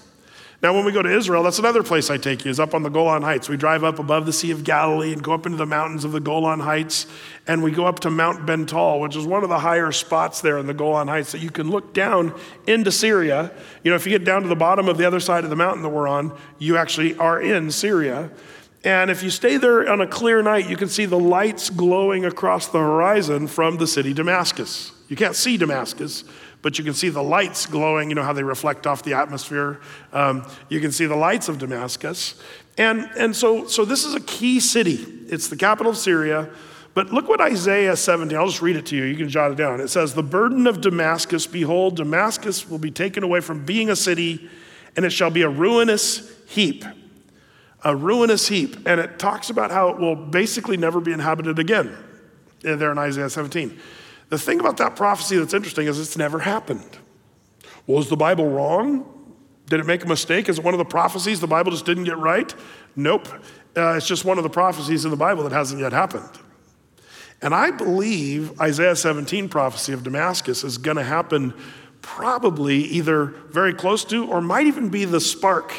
[0.63, 2.81] Now, when we go to Israel, that's another place I take you, is up on
[2.81, 3.47] the Golan Heights.
[3.47, 6.11] We drive up above the Sea of Galilee and go up into the mountains of
[6.11, 7.05] the Golan Heights,
[7.45, 10.57] and we go up to Mount Bental, which is one of the higher spots there
[10.57, 12.33] in the Golan Heights that you can look down
[12.65, 13.51] into Syria.
[13.83, 15.55] You know, if you get down to the bottom of the other side of the
[15.55, 18.31] mountain that we're on, you actually are in Syria.
[18.83, 22.25] And if you stay there on a clear night, you can see the lights glowing
[22.25, 24.91] across the horizon from the city Damascus.
[25.07, 26.23] You can't see Damascus,
[26.67, 29.79] but you can see the lights glowing, you know how they reflect off the atmosphere.
[30.11, 32.35] Um, you can see the lights of Damascus.
[32.77, 34.95] And, and so, so this is a key city.
[35.29, 36.49] It's the capital of Syria.
[36.93, 39.05] But look what Isaiah 17, I'll just read it to you.
[39.05, 39.79] You can jot it down.
[39.79, 43.95] It says, The burden of Damascus, behold, Damascus will be taken away from being a
[43.95, 44.49] city,
[44.97, 46.83] and it shall be a ruinous heap.
[47.85, 48.75] A ruinous heap.
[48.85, 51.95] And it talks about how it will basically never be inhabited again
[52.59, 53.79] there in Isaiah 17.
[54.29, 56.97] The thing about that prophecy that's interesting is it's never happened.
[57.85, 59.13] Was the Bible wrong?
[59.67, 60.49] Did it make a mistake?
[60.49, 62.53] Is it one of the prophecies the Bible just didn't get right?
[62.95, 63.27] Nope.
[63.75, 66.29] Uh, it's just one of the prophecies in the Bible that hasn't yet happened.
[67.41, 71.53] And I believe Isaiah 17 prophecy of Damascus is going to happen
[72.01, 75.73] probably either very close to or might even be the spark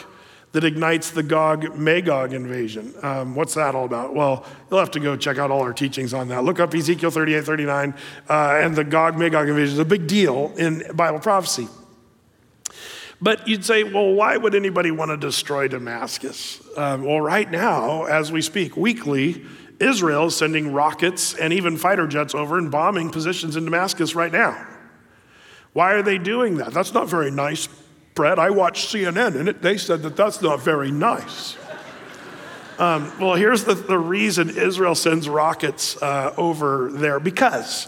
[0.58, 2.92] that ignites the Gog Magog invasion.
[3.00, 4.12] Um, what's that all about?
[4.12, 6.42] Well, you'll have to go check out all our teachings on that.
[6.42, 7.94] Look up Ezekiel 38 39,
[8.28, 11.68] uh, and the Gog Magog invasion is a big deal in Bible prophecy.
[13.22, 16.60] But you'd say, well, why would anybody want to destroy Damascus?
[16.76, 19.44] Um, well, right now, as we speak, weekly,
[19.78, 24.32] Israel is sending rockets and even fighter jets over and bombing positions in Damascus right
[24.32, 24.66] now.
[25.72, 26.72] Why are they doing that?
[26.72, 27.68] That's not very nice
[28.18, 31.56] Brett, I watched CNN and it, they said that that's not very nice.
[32.76, 37.86] Um, well, here's the, the, reason Israel sends rockets uh, over there because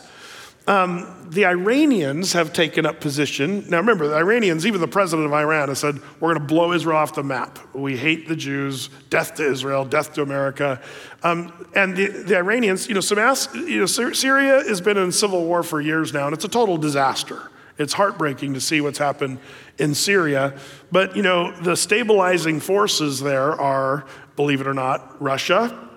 [0.68, 3.68] um, the Iranians have taken up position.
[3.68, 6.72] Now, remember, the Iranians, even the president of Iran, has said, We're going to blow
[6.74, 7.58] Israel off the map.
[7.74, 10.80] We hate the Jews, death to Israel, death to America.
[11.24, 15.44] Um, and the, the, Iranians, you know, Samas, you know, Syria has been in civil
[15.44, 17.50] war for years now, and it's a total disaster.
[17.80, 19.38] It's heartbreaking to see what's happened
[19.78, 20.58] in Syria.
[20.92, 24.04] But, you know, the stabilizing forces there are,
[24.36, 25.88] believe it or not, Russia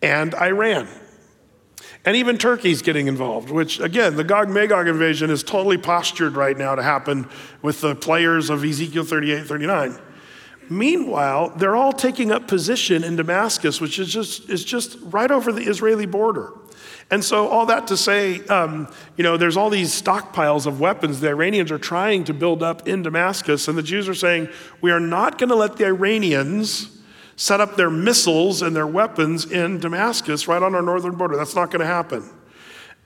[0.00, 0.88] and Iran.
[2.04, 6.56] And even Turkey's getting involved, which, again, the Gog Magog invasion is totally postured right
[6.56, 7.28] now to happen
[7.60, 9.98] with the players of Ezekiel 38 39.
[10.70, 15.50] Meanwhile, they're all taking up position in Damascus, which is just, is just right over
[15.50, 16.52] the Israeli border.
[17.10, 21.18] And so, all that to say, um, you know, there's all these stockpiles of weapons
[21.18, 24.48] the Iranians are trying to build up in Damascus, and the Jews are saying,
[24.80, 26.98] we are not going to let the Iranians
[27.34, 31.36] set up their missiles and their weapons in Damascus right on our northern border.
[31.36, 32.22] That's not going to happen.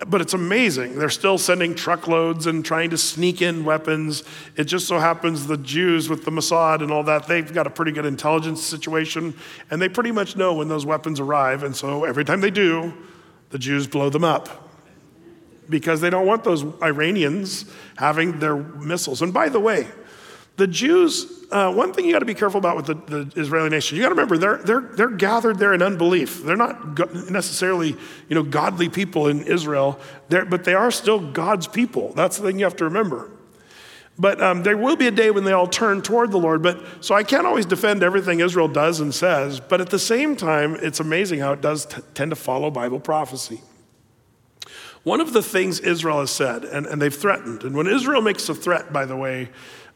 [0.08, 0.98] But it's amazing.
[0.98, 4.24] They're still sending truckloads and trying to sneak in weapons.
[4.56, 7.70] It just so happens the Jews with the Mossad and all that, they've got a
[7.70, 9.34] pretty good intelligence situation,
[9.70, 11.62] and they pretty much know when those weapons arrive.
[11.62, 12.92] And so every time they do,
[13.54, 14.68] the Jews blow them up
[15.68, 19.22] because they don't want those Iranians having their missiles.
[19.22, 19.86] And by the way,
[20.56, 23.68] the Jews, uh, one thing you got to be careful about with the, the Israeli
[23.68, 26.42] nation, you got to remember they're, they're, they're gathered there in unbelief.
[26.42, 26.98] They're not
[27.30, 27.96] necessarily
[28.28, 32.12] you know, godly people in Israel, they're, but they are still God's people.
[32.14, 33.30] That's the thing you have to remember.
[34.16, 36.62] But um, there will be a day when they all turn toward the Lord.
[36.62, 39.59] But so I can't always defend everything Israel does and says.
[39.59, 43.00] But at the same time, it's amazing how it does t- tend to follow Bible
[43.00, 43.61] prophecy.
[45.03, 48.48] One of the things Israel has said, and, and they've threatened, and when Israel makes
[48.48, 49.50] a threat, by the way,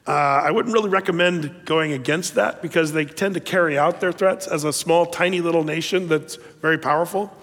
[0.06, 4.12] uh, I wouldn't really recommend going against that because they tend to carry out their
[4.12, 7.34] threats as a small, tiny little nation that's very powerful.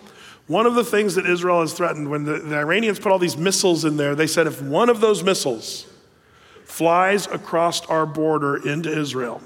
[0.48, 3.38] One of the things that Israel has threatened, when the, the Iranians put all these
[3.38, 5.88] missiles in there, they said if one of those missiles
[6.65, 9.41] flies across our border into Israel,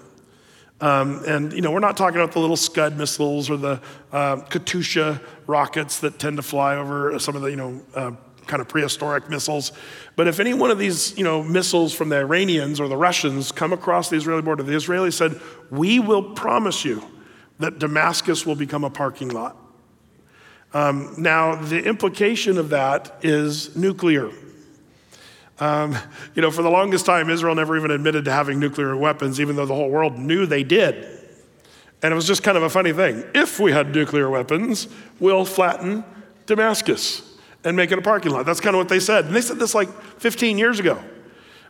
[0.81, 3.81] Um, and, you know, we're not talking about the little Scud missiles or the
[4.13, 8.11] uh, Katyusha rockets that tend to fly over some of the, you know, uh,
[8.47, 9.73] kind of prehistoric missiles.
[10.15, 13.51] But if any one of these, you know, missiles from the Iranians or the Russians
[13.51, 17.03] come across the Israeli border, the Israelis said, we will promise you
[17.59, 19.57] that Damascus will become a parking lot.
[20.73, 24.31] Um, now, the implication of that is nuclear.
[25.59, 25.97] Um,
[26.35, 29.55] you know, for the longest time, Israel never even admitted to having nuclear weapons, even
[29.55, 31.19] though the whole world knew they did.
[32.01, 33.25] And it was just kind of a funny thing.
[33.35, 34.87] If we had nuclear weapons,
[35.19, 36.05] we'll flatten
[36.45, 37.21] Damascus
[37.65, 38.45] and make it a parking lot.
[38.45, 39.25] That's kind of what they said.
[39.25, 41.03] And they said this like 15 years ago.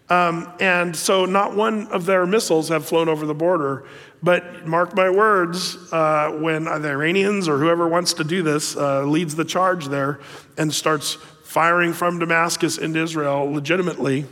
[0.09, 3.85] Um, and so not one of their missiles have flown over the border.
[4.21, 9.03] But mark my words, uh, when the Iranians or whoever wants to do this uh,
[9.03, 10.19] leads the charge there
[10.57, 11.17] and starts
[11.49, 14.23] firing from Damascus into Israel legitimately,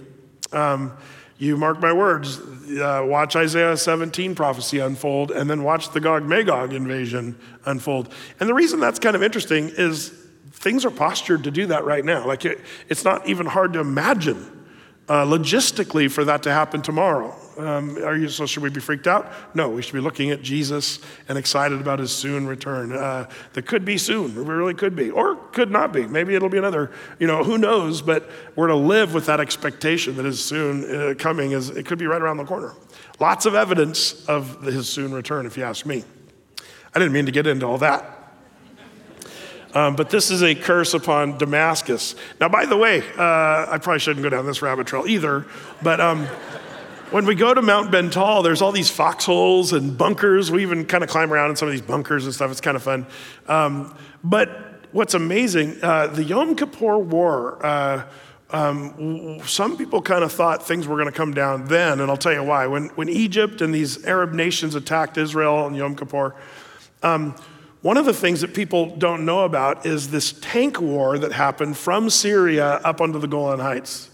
[0.52, 0.96] um,
[1.40, 6.26] you mark my words, uh, watch Isaiah 17 prophecy unfold and then watch the Gog
[6.26, 8.14] Magog invasion unfold.
[8.40, 10.10] And the reason that's kind of interesting is
[10.52, 12.24] things are postured to do that right now.
[12.24, 14.68] Like it, it's not even hard to imagine
[15.10, 17.36] uh, logistically for that to happen tomorrow.
[17.58, 19.32] Um, are you, so should we be freaked out?
[19.56, 22.92] No, we should be looking at Jesus and excited about his soon return.
[22.92, 26.06] Uh, that could be soon, it really could be, or could not be.
[26.06, 30.16] Maybe it'll be another, you know, who knows, but we're to live with that expectation
[30.18, 32.74] that is soon uh, coming, is, it could be right around the corner.
[33.20, 36.04] Lots of evidence of his soon return, if you ask me.
[36.94, 38.14] I didn't mean to get into all that.
[39.74, 42.16] Um, but this is a curse upon Damascus.
[42.40, 45.46] Now, by the way, uh, I probably shouldn't go down this rabbit trail either,
[45.84, 46.28] but um,
[47.12, 50.52] when we go to Mount Bental, there's all these foxholes and bunkers.
[50.52, 52.52] We even kind of climb around in some of these bunkers and stuff.
[52.52, 53.06] It's kind of fun.
[53.48, 54.50] Um, but
[54.92, 58.04] what's amazing, uh, the Yom Kippur War, uh,
[58.50, 62.18] um, some people kind of thought things were going to come down then, and I'll
[62.18, 62.68] tell you why.
[62.68, 66.36] When, when Egypt and these Arab nations attacked Israel on Yom Kippur,
[67.04, 67.36] um,
[67.82, 71.78] one of the things that people don't know about is this tank war that happened
[71.78, 74.10] from Syria up onto the Golan Heights.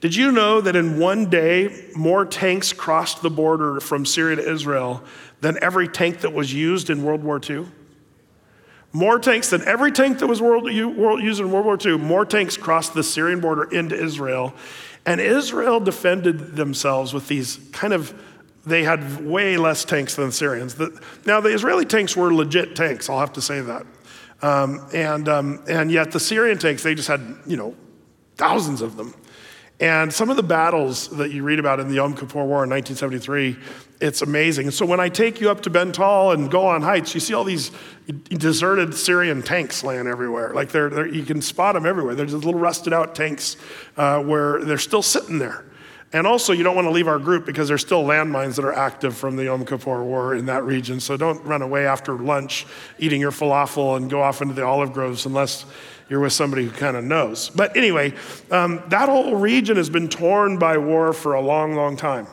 [0.00, 4.52] Did you know that in one day, more tanks crossed the border from Syria to
[4.52, 5.02] Israel
[5.40, 7.66] than every tank that was used in World War II?
[8.92, 12.56] More tanks than every tank that was world, used in World War II, more tanks
[12.56, 14.54] crossed the Syrian border into Israel.
[15.04, 18.14] And Israel defended themselves with these kind of
[18.64, 20.74] they had way less tanks than the Syrians.
[20.74, 23.86] The, now, the Israeli tanks were legit tanks, I'll have to say that.
[24.42, 27.74] Um, and, um, and yet the Syrian tanks, they just had, you know,
[28.36, 29.14] thousands of them.
[29.80, 32.70] And some of the battles that you read about in the Yom Kippur War in
[32.70, 33.56] 1973,
[34.00, 34.72] it's amazing.
[34.72, 37.70] So when I take you up to Bental and Golan Heights, you see all these
[38.28, 40.52] deserted Syrian tanks laying everywhere.
[40.52, 42.16] Like they're, they're you can spot them everywhere.
[42.16, 43.56] There's just little rusted out tanks
[43.96, 45.64] uh, where they're still sitting there.
[46.12, 48.72] And also, you don't want to leave our group because there's still landmines that are
[48.72, 51.00] active from the Yom Kippur War in that region.
[51.00, 52.66] So don't run away after lunch
[52.98, 55.66] eating your falafel and go off into the olive groves unless
[56.08, 57.50] you're with somebody who kind of knows.
[57.50, 58.14] But anyway,
[58.50, 62.26] um, that whole region has been torn by war for a long, long time.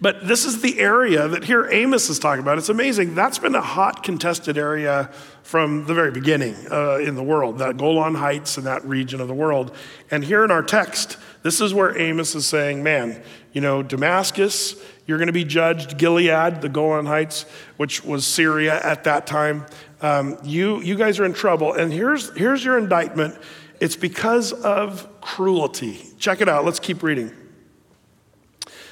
[0.00, 2.58] But this is the area that here Amos is talking about.
[2.58, 3.14] It's amazing.
[3.14, 5.10] That's been a hot, contested area
[5.42, 9.28] from the very beginning uh, in the world, that Golan Heights and that region of
[9.28, 9.74] the world.
[10.10, 14.74] And here in our text, this is where Amos is saying, man, you know, Damascus,
[15.06, 15.96] you're going to be judged.
[15.96, 19.66] Gilead, the Golan Heights, which was Syria at that time,
[20.00, 21.72] um, you, you guys are in trouble.
[21.72, 23.36] And here's, here's your indictment
[23.80, 26.00] it's because of cruelty.
[26.18, 26.64] Check it out.
[26.64, 27.32] Let's keep reading.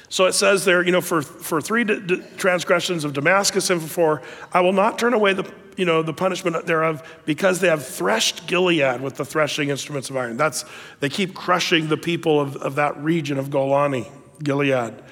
[0.09, 3.81] So it says there, you know, for, for three d- d- transgressions of Damascus and
[3.81, 7.83] for I will not turn away the, you know, the punishment thereof because they have
[7.83, 10.37] threshed Gilead with the threshing instruments of iron.
[10.37, 10.65] That's,
[10.99, 14.07] they keep crushing the people of, of that region of Golani,
[14.43, 15.02] Gilead.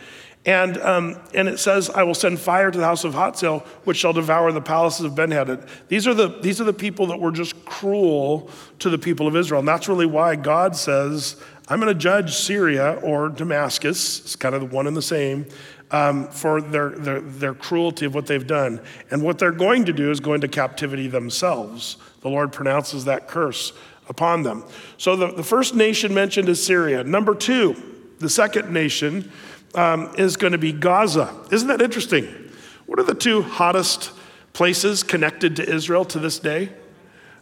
[0.45, 3.97] And, um, and it says, I will send fire to the house of Hazael, which
[3.97, 5.67] shall devour the palaces of Benhadad.
[5.87, 8.49] These are, the, these are the people that were just cruel
[8.79, 9.59] to the people of Israel.
[9.59, 11.35] And that's really why God says,
[11.67, 15.45] I'm going to judge Syria or Damascus, it's kind of the one and the same,
[15.91, 18.81] um, for their, their, their cruelty of what they've done.
[19.11, 21.97] And what they're going to do is go into captivity themselves.
[22.21, 23.73] The Lord pronounces that curse
[24.09, 24.63] upon them.
[24.97, 27.03] So the, the first nation mentioned is Syria.
[27.03, 27.75] Number two,
[28.19, 29.31] the second nation
[29.75, 31.33] um, is going to be Gaza.
[31.51, 32.25] Isn't that interesting?
[32.85, 34.11] What are the two hottest
[34.53, 36.69] places connected to Israel to this day?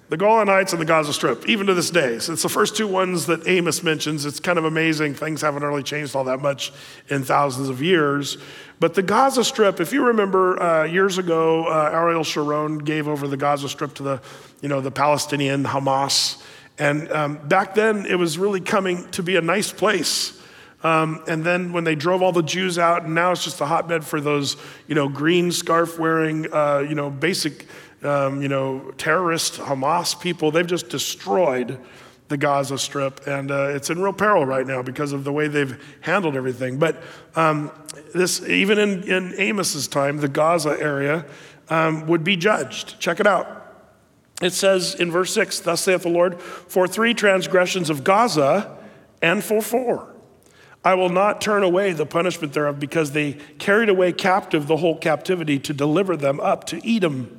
[0.10, 2.18] the Golan Heights and the Gaza Strip, even to this day.
[2.18, 4.26] So it's the first two ones that Amos mentions.
[4.26, 5.14] It's kind of amazing.
[5.14, 6.74] Things haven't really changed all that much
[7.10, 8.38] in thousands of years.
[8.80, 13.28] But the Gaza Strip, if you remember uh, years ago, uh, Ariel Sharon gave over
[13.28, 14.22] the Gaza Strip to the,
[14.62, 16.41] you know, the Palestinian Hamas.
[16.80, 20.39] And um, back then, it was really coming to be a nice place
[20.82, 23.66] Um, and then when they drove all the Jews out, and now it's just a
[23.66, 24.56] hotbed for those,
[24.88, 27.66] you know, green scarf wearing, uh, you know, basic,
[28.04, 30.52] um, you know, terrorist Hamas people.
[30.52, 31.80] They've just destroyed
[32.30, 35.48] the Gaza Strip, and uh, it's in real peril right now because of the way
[35.48, 36.78] they've handled everything.
[36.78, 37.02] But
[37.36, 37.72] um,
[38.14, 41.26] this, even in, in Amos's time, the Gaza area
[41.70, 43.00] um, would be judged.
[43.00, 43.60] Check it out.
[44.42, 48.78] It says in verse 6, Thus saith the Lord, for three transgressions of Gaza
[49.22, 50.16] and for four.
[50.84, 54.98] I will not turn away the punishment thereof because they carried away captive the whole
[54.98, 57.36] captivity to deliver them up to Edom.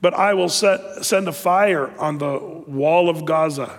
[0.00, 3.78] But I will set, send a fire on the wall of Gaza,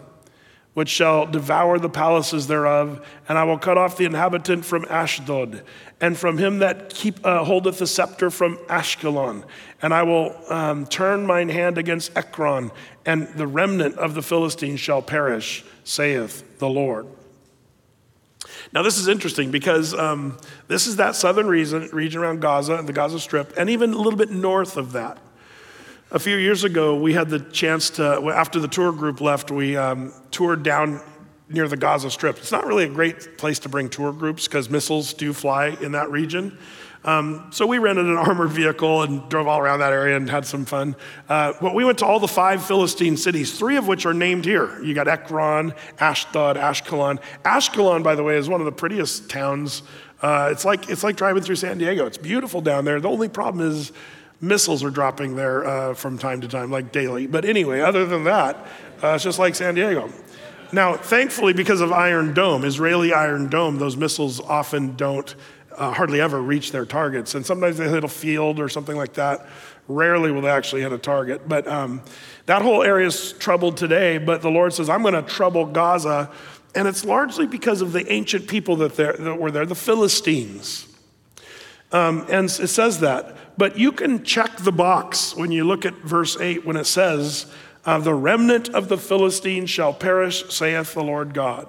[0.74, 5.62] which shall devour the palaces thereof, and I will cut off the inhabitant from Ashdod,
[6.02, 9.44] and from him that keep, uh, holdeth the scepter from Ashkelon.
[9.82, 12.72] And I will um, turn mine hand against Ekron,
[13.06, 17.08] and the remnant of the Philistines shall perish, saith the Lord.
[18.74, 20.38] Now, this is interesting because um,
[20.68, 23.98] this is that southern region, region around Gaza and the Gaza Strip, and even a
[23.98, 25.18] little bit north of that.
[26.12, 29.76] A few years ago, we had the chance to, after the tour group left, we
[29.76, 31.02] um, toured down
[31.50, 32.38] near the Gaza Strip.
[32.38, 35.92] It's not really a great place to bring tour groups because missiles do fly in
[35.94, 36.58] that region.
[37.06, 40.46] Um, so we rented an armored vehicle and drove all around that area and had
[40.46, 40.96] some fun.
[41.30, 44.44] Uh, but we went to all the five Philistine cities, three of which are named
[44.44, 44.82] here.
[44.84, 47.22] You got Ekron, Ashdod, Ashkelon.
[47.44, 49.84] Ashkelon, by the way, is one of the prettiest towns.
[50.22, 52.06] Uh, it's like it's like driving through San Diego.
[52.06, 53.00] It's beautiful down there.
[53.00, 53.92] The only problem is
[54.42, 57.28] missiles are dropping there uh, from time to time, like daily.
[57.28, 58.56] But anyway, other than that,
[59.04, 60.12] uh, it's just like San Diego.
[60.72, 65.36] Now, thankfully, because of Iron Dome, Israeli Iron Dome, those missiles often don't
[65.78, 67.36] uh, hardly ever reach their targets.
[67.36, 69.46] And sometimes they hit a field or something like that.
[69.88, 71.48] Rarely will they actually hit a target.
[71.48, 72.02] But um,
[72.46, 74.18] that whole area is troubled today.
[74.18, 76.32] But the Lord says, I'm going to trouble Gaza.
[76.74, 80.88] And it's largely because of the ancient people that, that were there, the Philistines.
[81.92, 83.38] Um, and it says that.
[83.58, 87.46] But you can check the box when you look at verse 8 when it says,
[87.86, 91.68] uh, The remnant of the Philistines shall perish, saith the Lord God.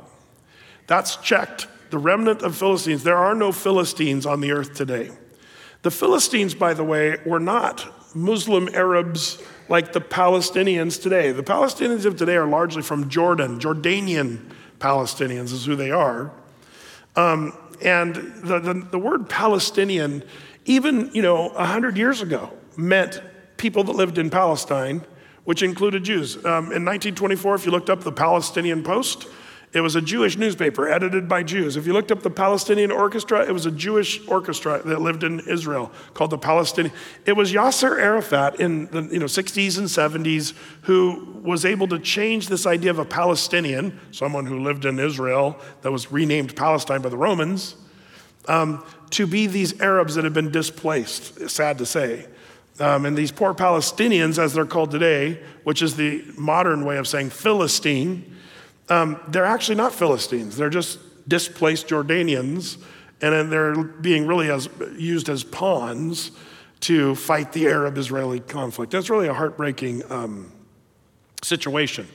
[0.87, 3.03] That's checked the remnant of Philistines.
[3.03, 5.11] There are no Philistines on the earth today.
[5.83, 11.33] The Philistines, by the way, were not Muslim Arabs like the Palestinians today.
[11.33, 13.61] The Palestinians of today are largely from Jordan.
[13.61, 16.33] Jordanian Palestinians is who they are.
[17.15, 20.23] Um, and the, the, the word Palestinian,
[20.65, 23.21] even you know, 100 years ago, meant
[23.57, 25.05] people that lived in Palestine,
[25.45, 26.37] which included Jews.
[26.37, 29.29] Um, in 1924, if you looked up the Palestinian Post,
[29.77, 31.77] it was a Jewish newspaper edited by Jews.
[31.77, 35.41] If you looked up the Palestinian Orchestra, it was a Jewish orchestra that lived in
[35.41, 36.95] Israel called the Palestinian.
[37.27, 41.99] It was Yasser Arafat in the you know, 60s and 70s who was able to
[41.99, 47.03] change this idea of a Palestinian, someone who lived in Israel that was renamed Palestine
[47.03, 47.77] by the Romans,
[48.49, 52.27] um, to be these Arabs that had been displaced, sad to say.
[52.79, 57.07] Um, and these poor Palestinians, as they're called today, which is the modern way of
[57.07, 58.36] saying Philistine,
[58.89, 60.57] um, they're actually not Philistines.
[60.57, 62.79] They're just displaced Jordanians,
[63.21, 66.31] and they're being really as, used as pawns
[66.81, 68.93] to fight the Arab Israeli conflict.
[68.93, 70.53] That's really a heartbreaking um,
[71.43, 72.07] situation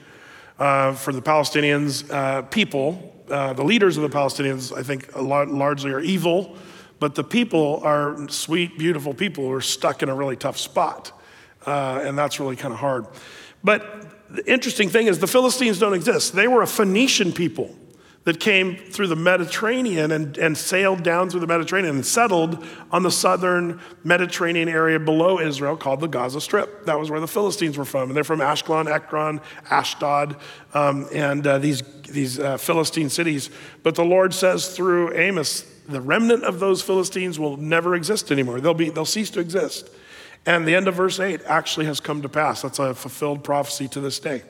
[0.58, 2.10] uh, for the Palestinians.
[2.10, 6.56] Uh, people, uh, the leaders of the Palestinians, I think, largely are evil,
[7.00, 11.18] but the people are sweet, beautiful people who are stuck in a really tough spot.
[11.66, 13.06] Uh, and that's really kind of hard.
[13.62, 16.34] But the interesting thing is the Philistines don't exist.
[16.34, 17.74] They were a Phoenician people
[18.24, 23.02] that came through the Mediterranean and, and sailed down through the Mediterranean and settled on
[23.02, 26.86] the southern Mediterranean area below Israel called the Gaza Strip.
[26.86, 28.10] That was where the Philistines were from.
[28.10, 30.36] And they're from Ashkelon, Ekron, Ashdod,
[30.72, 33.50] um, and uh, these, these uh, Philistine cities.
[33.82, 38.60] But the Lord says through Amos, the remnant of those Philistines will never exist anymore.
[38.60, 39.90] They'll, be, they'll cease to exist.
[40.44, 42.62] And the end of verse 8 actually has come to pass.
[42.62, 44.42] That's a fulfilled prophecy to this day.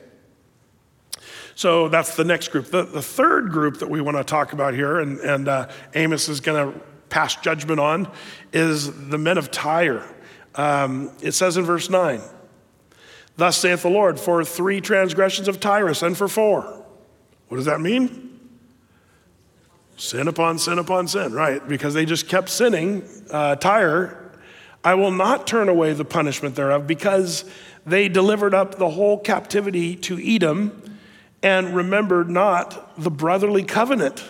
[1.55, 2.67] So that's the next group.
[2.67, 6.29] The, the third group that we want to talk about here, and, and uh, Amos
[6.29, 6.79] is going to
[7.09, 8.11] pass judgment on,
[8.51, 10.03] is the men of Tyre.
[10.55, 12.21] Um, it says in verse 9,
[13.35, 16.83] Thus saith the Lord, for three transgressions of Tyrus and for four.
[17.47, 18.39] What does that mean?
[19.95, 21.67] Sin upon sin upon sin, right?
[21.67, 23.03] Because they just kept sinning.
[23.29, 24.22] Uh, Tyre
[24.83, 27.45] I will not turn away the punishment thereof, because
[27.85, 30.97] they delivered up the whole captivity to Edom
[31.41, 34.23] and remembered not the brotherly covenant.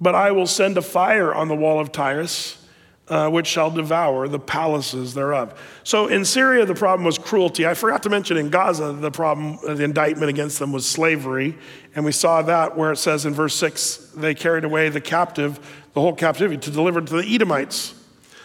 [0.00, 2.62] But I will send a fire on the wall of Tyrus
[3.08, 5.60] uh, which shall devour the palaces thereof.
[5.84, 7.66] So in Syria, the problem was cruelty.
[7.66, 11.58] I forgot to mention in Gaza, the problem, the indictment against them was slavery.
[11.94, 15.58] And we saw that where it says in verse 6 they carried away the captive,
[15.92, 17.94] the whole captivity, to deliver to the Edomites.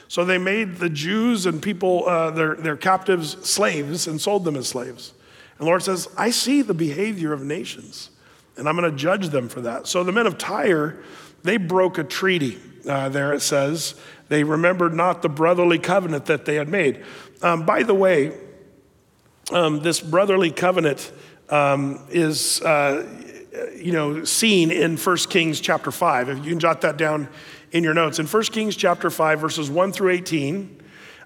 [0.08, 4.55] So they made the Jews and people, uh, their, their captives, slaves and sold them
[4.55, 5.14] as slaves.
[5.58, 8.12] And the Lord says, I see the behavior of nations,
[8.55, 9.88] and I'm going to judge them for that.
[9.88, 11.03] So the men of Tyre,
[11.43, 12.58] they broke a treaty.
[12.88, 13.95] Uh, there it says,
[14.30, 17.03] they remembered not the brotherly covenant that they had made.
[17.41, 18.34] Um, by the way,
[19.51, 21.12] um, this brotherly covenant
[21.49, 23.08] um, is, uh,
[23.76, 26.30] you know, seen in 1 Kings chapter 5.
[26.30, 27.30] If you can jot that down
[27.78, 28.19] in your notes.
[28.19, 30.82] In 1 Kings chapter 5, verses 1 through 18,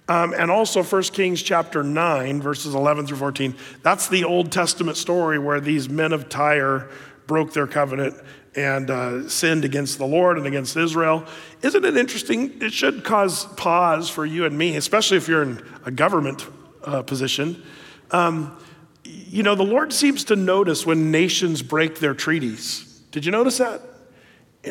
[0.08, 3.56] um, and also 1 Kings chapter 9, verses 11 through 14.
[3.82, 6.90] That's the Old Testament story where these men of Tyre
[7.28, 8.16] broke their covenant
[8.56, 11.26] and uh, sinned against the Lord and against Israel.
[11.62, 12.62] Isn't it interesting?
[12.62, 16.46] It should cause pause for you and me, especially if you're in a government
[16.84, 17.64] uh, position.
[18.12, 18.58] Um,
[19.04, 23.02] you know, the Lord seems to notice when nations break their treaties.
[23.12, 23.82] Did you notice that?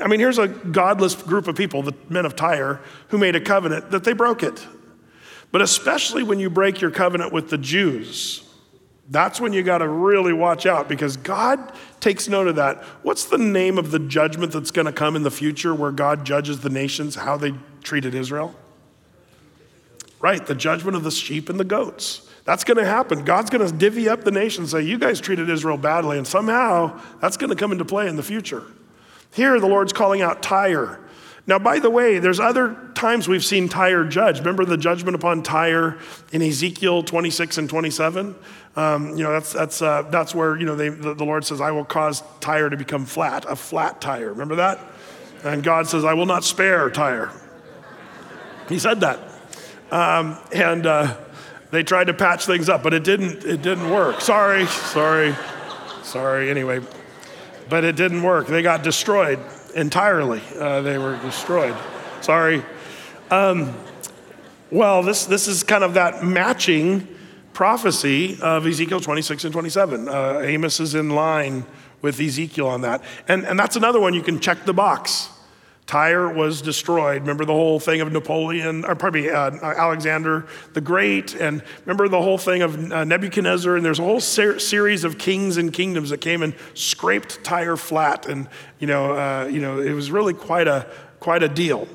[0.00, 3.40] I mean, here's a godless group of people, the men of Tyre, who made a
[3.40, 4.64] covenant that they broke it.
[5.50, 8.48] But especially when you break your covenant with the Jews,
[9.08, 12.84] that's when you got to really watch out because God takes note of that.
[13.02, 16.24] What's the name of the judgment that's going to come in the future where God
[16.24, 18.54] judges the nations how they treated Israel?
[20.20, 22.28] Right, the judgment of the sheep and the goats.
[22.44, 23.24] That's going to happen.
[23.24, 26.26] God's going to divvy up the nations, and say, You guys treated Israel badly, and
[26.26, 28.64] somehow that's going to come into play in the future.
[29.32, 31.00] Here, the Lord's calling out Tyre.
[31.46, 34.40] Now, by the way, there's other times we've seen Tyre judged.
[34.40, 35.98] Remember the judgment upon Tyre
[36.32, 38.34] in Ezekiel 26 and 27?
[38.76, 41.60] Um, you know, that's, that's, uh, that's where, you know, they, the, the Lord says,
[41.60, 44.28] I will cause Tyre to become flat, a flat tire.
[44.28, 44.78] Remember that?
[45.42, 47.32] And God says, I will not spare Tyre.
[48.68, 49.18] He said that.
[49.90, 51.16] Um, and uh,
[51.72, 54.20] they tried to patch things up, but it didn't, it didn't work.
[54.20, 55.34] Sorry, sorry,
[56.04, 56.50] sorry.
[56.50, 56.80] Anyway,
[57.70, 58.46] but it didn't work.
[58.46, 59.38] They got destroyed
[59.74, 60.42] entirely.
[60.58, 61.76] Uh, they were destroyed.
[62.20, 62.62] Sorry.
[63.30, 63.74] Um,
[64.70, 67.08] well, this, this is kind of that matching
[67.52, 70.08] prophecy of Ezekiel 26 and 27.
[70.08, 71.64] Uh, Amos is in line
[72.02, 73.02] with Ezekiel on that.
[73.28, 75.28] And, and that's another one you can check the box.
[75.90, 77.22] Tyre was destroyed.
[77.22, 82.22] Remember the whole thing of Napoleon, or probably uh, Alexander the Great, and remember the
[82.22, 83.74] whole thing of uh, Nebuchadnezzar.
[83.74, 87.76] And there's a whole ser- series of kings and kingdoms that came and scraped Tyre
[87.76, 90.86] flat, and you know, uh, you know, it was really quite a
[91.18, 91.88] quite a deal.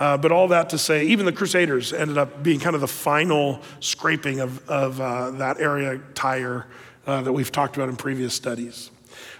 [0.00, 2.88] Uh, but all that to say, even the Crusaders ended up being kind of the
[2.88, 6.66] final scraping of, of uh, that area, Tyre,
[7.06, 8.90] uh, that we've talked about in previous studies.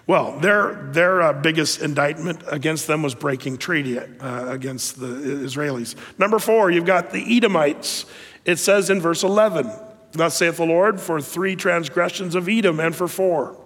[0.07, 5.94] Well, their, their uh, biggest indictment against them was breaking treaty uh, against the Israelis.
[6.18, 8.07] Number four, you've got the Edomites.
[8.44, 9.70] It says in verse 11,
[10.12, 13.59] Thus saith the Lord, for three transgressions of Edom and for four.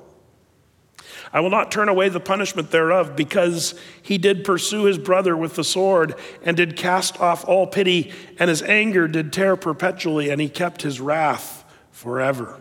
[1.32, 5.57] I will not turn away the punishment thereof, because he did pursue his brother with
[5.57, 10.41] the sword, and did cast off all pity, and his anger did tear perpetually, and
[10.41, 12.61] he kept his wrath forever.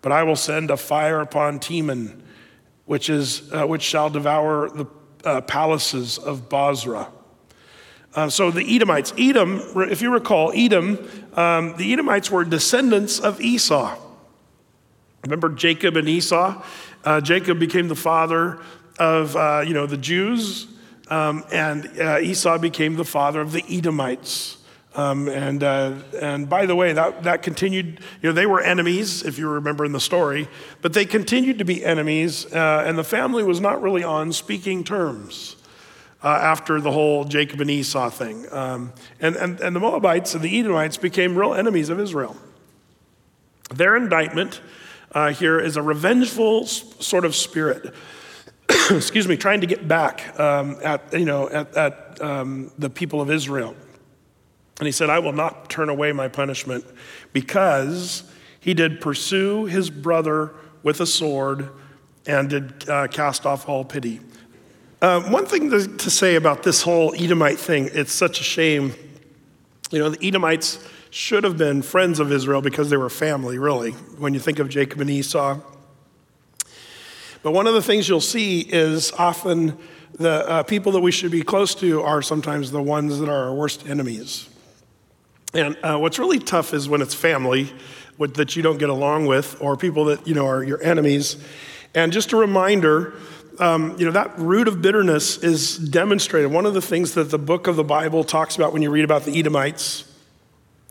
[0.00, 2.22] But I will send a fire upon Teman
[2.88, 4.86] which, is, uh, which shall devour the
[5.22, 7.08] uh, palaces of Bozrah.
[8.14, 9.60] Uh, so the Edomites, Edom,
[9.90, 10.98] if you recall, Edom,
[11.34, 13.94] um, the Edomites were descendants of Esau.
[15.24, 16.62] Remember Jacob and Esau?
[17.04, 18.58] Uh, Jacob became the father
[18.98, 20.66] of, uh, you know, the Jews,
[21.10, 24.57] um, and uh, Esau became the father of the Edomites.
[24.98, 29.22] Um, and, uh, and by the way, that, that continued, you know, they were enemies,
[29.22, 30.48] if you remember in the story,
[30.82, 34.82] but they continued to be enemies, uh, and the family was not really on speaking
[34.82, 35.54] terms
[36.24, 38.44] uh, after the whole Jacob and Esau thing.
[38.50, 42.36] Um, and, and, and the Moabites and the Edomites became real enemies of Israel.
[43.72, 44.60] Their indictment
[45.12, 47.94] uh, here is a revengeful sort of spirit.
[48.90, 53.20] excuse me, trying to get back um, at, you know, at, at um, the people
[53.20, 53.76] of Israel.
[54.78, 56.84] And he said, I will not turn away my punishment
[57.32, 58.22] because
[58.60, 61.70] he did pursue his brother with a sword
[62.26, 64.20] and did uh, cast off all pity.
[65.00, 68.94] Uh, one thing to, say about this whole Edomite thing, it's such a shame.
[69.90, 73.92] You know, the Edomites should have been friends of Israel because they were family, really,
[73.92, 75.60] when you think of Jacob and Esau.
[77.42, 79.78] But one of the things you'll see is often
[80.14, 83.46] the uh, people that we should be close to are sometimes the ones that are
[83.46, 84.48] our worst enemies.
[85.54, 87.72] And uh, what's really tough is when it's family
[88.18, 91.36] that you don't get along with or people that, you know, are your enemies.
[91.94, 93.14] And just a reminder
[93.60, 96.52] um, you know, that root of bitterness is demonstrated.
[96.52, 99.04] One of the things that the book of the Bible talks about when you read
[99.04, 100.04] about the Edomites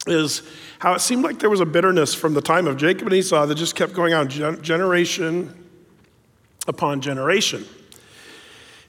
[0.05, 0.41] is
[0.79, 3.45] how it seemed like there was a bitterness from the time of Jacob and Esau
[3.45, 5.53] that just kept going on generation
[6.67, 7.65] upon generation.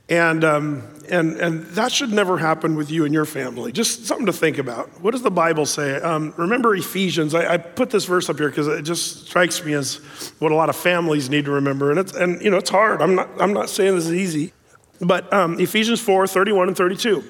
[0.09, 3.73] And, um, and, and that should never happen with you and your family.
[3.73, 4.89] Just something to think about.
[5.03, 5.97] What does the Bible say?
[5.97, 7.35] Um, remember Ephesians.
[7.35, 9.97] I, I, put this verse up here because it just strikes me as
[10.39, 11.91] what a lot of families need to remember.
[11.91, 13.03] And, it's, and you know, it's hard.
[13.03, 14.53] I'm not, I'm not saying this is easy.
[15.01, 17.25] But um, Ephesians 4 31 and 32.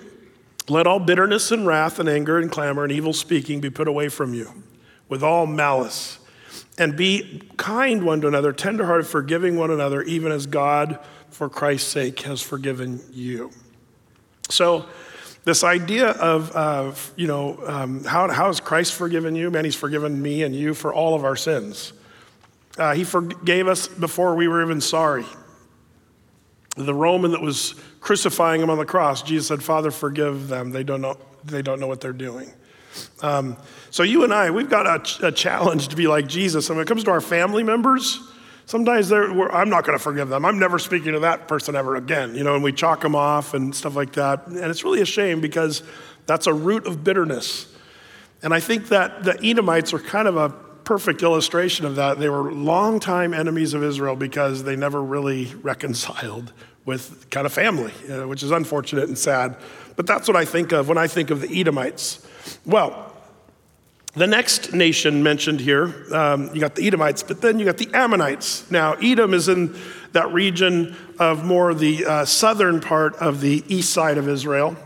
[0.68, 4.09] Let all bitterness and wrath and anger and clamor and evil speaking be put away
[4.09, 4.53] from you
[5.09, 6.18] with all malice.
[6.76, 11.01] And be kind one to another, tenderhearted, forgiving one another, even as God
[11.39, 13.53] for Christ's sake has forgiven you.
[14.51, 14.86] So,
[15.45, 19.49] this idea of, you know, um, how, how has Christ forgiven you?
[19.49, 21.93] Man, he's forgiven me and you for all of our sins.
[22.76, 25.24] Uh, he forgave us before we were even sorry.
[26.76, 30.72] The Roman that was crucifying him on the cross, Jesus said, Father, forgive them.
[30.72, 32.51] They don't know, they don't know what they're doing.
[33.22, 33.57] Um,
[33.93, 36.68] so, you and I, we've got a, a challenge to be like Jesus.
[36.68, 38.28] And when it comes to our family members,
[38.69, 40.45] Sometimes I'm not going to forgive them.
[40.45, 43.55] I'm never speaking to that person ever again, you know, and we chalk them off
[43.55, 44.47] and stuff like that.
[44.47, 45.83] And it's really a shame because
[46.27, 47.66] that's a root of bitterness.
[48.43, 50.51] And I think that the Edomites are kind of a
[50.85, 52.19] perfect illustration of that.
[52.19, 56.53] They were longtime enemies of Israel because they never really reconciled
[56.85, 59.57] with kind of family, uh, which is unfortunate and sad.
[59.97, 62.23] But that's what I think of when I think of the Edomites.
[62.66, 63.08] Well,
[64.15, 67.91] the next nation mentioned here, um, you got the Edomites, but then you got the
[67.93, 68.71] Ammonites.
[68.71, 69.77] Now, Edom is in
[70.13, 74.77] that region of more the uh, southern part of the east side of Israel,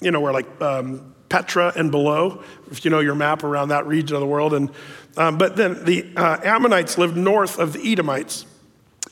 [0.00, 3.86] you know, where like um, Petra and below, if you know your map around that
[3.86, 4.52] region of the world.
[4.52, 4.70] And,
[5.16, 8.44] um, but then the uh, Ammonites lived north of the Edomites.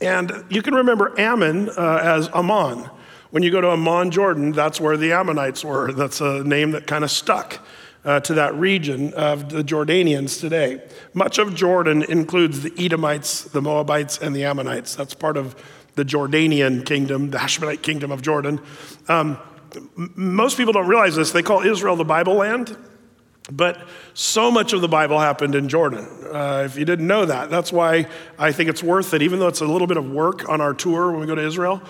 [0.01, 2.91] And you can remember Ammon uh, as Ammon.
[3.31, 5.91] When you go to Amman, Jordan, that's where the Ammonites were.
[5.93, 7.61] That's a name that kind of stuck
[8.05, 10.83] uh, to that region of the Jordanians today.
[11.15, 14.95] Much of Jordan includes the Edomites, the Moabites, and the Ammonites.
[14.95, 15.55] That's part of
[15.95, 18.61] the Jordanian kingdom, the Hashmonite kingdom of Jordan.
[19.09, 19.39] Um,
[19.95, 21.33] most people don't realize this.
[21.33, 22.77] They call Israel the Bible land.
[23.51, 26.07] But so much of the Bible happened in Jordan.
[26.33, 28.07] Uh, if you didn't know that, that's why
[28.39, 30.73] I think it's worth it, even though it's a little bit of work on our
[30.73, 31.83] tour when we go to Israel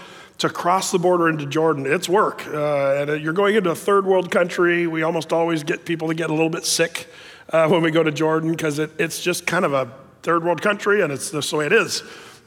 [0.42, 1.86] to cross the border into Jordan.
[1.86, 2.44] It's work.
[2.48, 4.88] Uh, and uh, you're going into a third world country.
[4.88, 7.08] We almost always get people to get a little bit sick
[7.50, 9.88] uh, when we go to Jordan because it, it's just kind of a
[10.24, 12.02] third world country and it's just the way it is.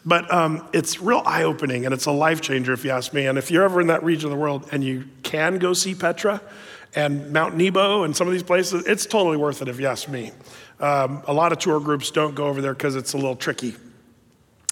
[0.05, 3.27] But um, it's real eye opening and it's a life changer, if you ask me.
[3.27, 5.95] And if you're ever in that region of the world and you can go see
[5.95, 6.41] Petra
[6.95, 10.09] and Mount Nebo and some of these places, it's totally worth it, if you ask
[10.09, 10.31] me.
[10.81, 13.75] Um, a lot of tour groups don't go over there because it's a little tricky.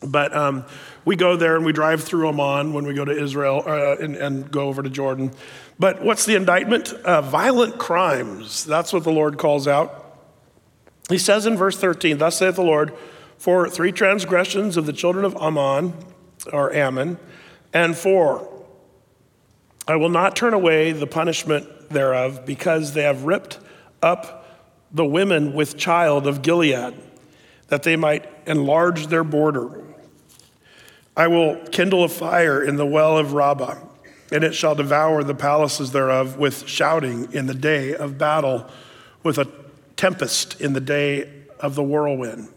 [0.05, 0.65] But um,
[1.05, 4.15] we go there and we drive through Amman when we go to Israel uh, and,
[4.15, 5.31] and, go over to Jordan.
[5.79, 6.93] But what's the indictment?
[6.93, 8.65] Uh, violent crimes.
[8.65, 10.03] That's what the Lord calls out.
[11.09, 12.93] He says in verse 13, Thus saith the Lord,
[13.37, 15.93] for three transgressions of the children of Ammon,
[16.51, 17.17] or Ammon,
[17.73, 18.49] and four,
[19.87, 23.59] I will not turn away the punishment thereof, because they have ripped
[24.01, 24.43] up
[24.93, 26.93] the women with child of Gilead,
[27.67, 29.83] that they might enlarge their border.
[31.15, 33.77] I will kindle a fire in the well of Rabbah,
[34.31, 38.67] and it shall devour the palaces thereof with shouting in the day of battle,
[39.21, 39.47] with a
[39.95, 42.49] tempest in the day of the whirlwind.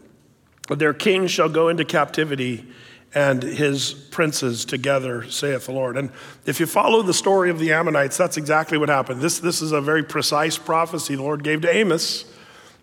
[0.69, 2.65] Their king shall go into captivity,
[3.13, 5.95] and his princes together, saith the Lord.
[5.95, 6.11] And
[6.45, 9.21] if you follow the story of the Ammonites, that's exactly what happened.
[9.21, 12.25] This, this is a very precise prophecy the Lord gave to Amos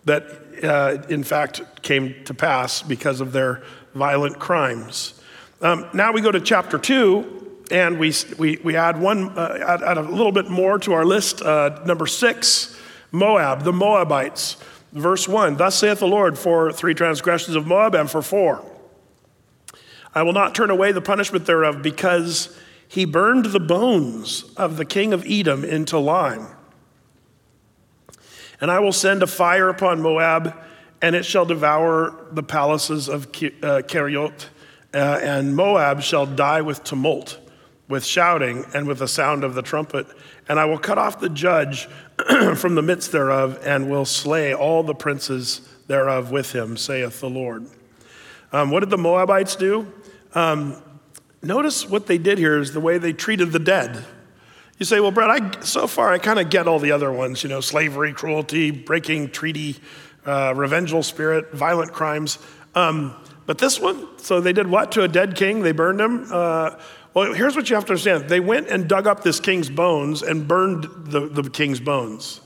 [0.07, 0.25] that,
[0.63, 3.63] uh, in fact, came to pass because of their
[3.95, 5.21] violent crimes.
[5.61, 9.83] Um, now we go to chapter two, and we, we, we add one, uh, add,
[9.83, 11.41] add, a little bit more to our list.
[11.41, 12.79] Uh, number six,
[13.13, 14.57] Moab, the Moabites.
[14.93, 18.65] Verse one, thus saith the Lord, for three transgressions of Moab and for four.
[20.15, 24.85] I will not turn away the punishment thereof, because he burned the bones of the
[24.85, 26.47] king of Edom into lime.
[28.61, 30.55] And I will send a fire upon Moab,
[31.03, 34.47] and it shall devour the palaces of uh, Kerioth
[34.95, 37.39] uh, and Moab shall die with tumult,
[37.89, 40.07] with shouting, and with the sound of the trumpet.
[40.49, 41.89] And I will cut off the judge
[42.55, 47.29] from the midst thereof, and will slay all the princes thereof with him, saith the
[47.29, 47.67] Lord.
[48.53, 49.93] Um, what did the Moabites do?
[50.35, 50.81] Um,
[51.43, 54.05] notice what they did here is the way they treated the dead.
[54.79, 57.43] You say, well, Brett, I, so far I kind of get all the other ones,
[57.43, 59.77] you know, slavery, cruelty, breaking treaty,
[60.27, 62.39] uh, revengeful spirit, violent crimes.
[62.75, 63.15] Um,
[63.47, 65.63] but this one, so they did what to a dead king?
[65.63, 66.27] They burned him.
[66.31, 66.71] Uh,
[67.15, 70.23] Well, here's what you have to understand they went and dug up this king's bones
[70.23, 72.41] and burned the, the king's bones.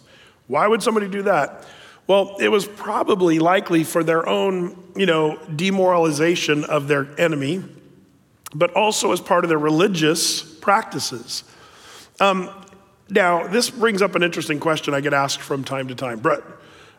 [0.46, 1.66] Why would somebody do that?
[2.06, 7.62] Well, it was probably likely for their own, you know, demoralization of their enemy,
[8.54, 11.44] but also as part of their religious practices.
[12.20, 12.50] Um,
[13.10, 16.18] now, this brings up an interesting question I get asked from time to time.
[16.20, 16.42] Brett,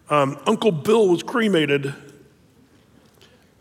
[0.09, 1.93] um, Uncle Bill was cremated.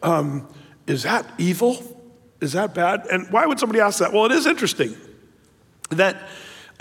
[0.03, 0.49] Um,
[0.86, 1.96] is that evil?
[2.40, 3.07] Is that bad?
[3.11, 4.12] And why would somebody ask that?
[4.12, 4.96] Well, it is interesting
[5.90, 6.28] that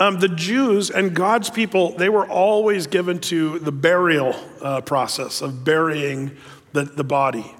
[0.00, 5.42] um, the Jews and God's people, they were always given to the burial uh, process
[5.42, 6.36] of burying
[6.72, 7.54] the, the body.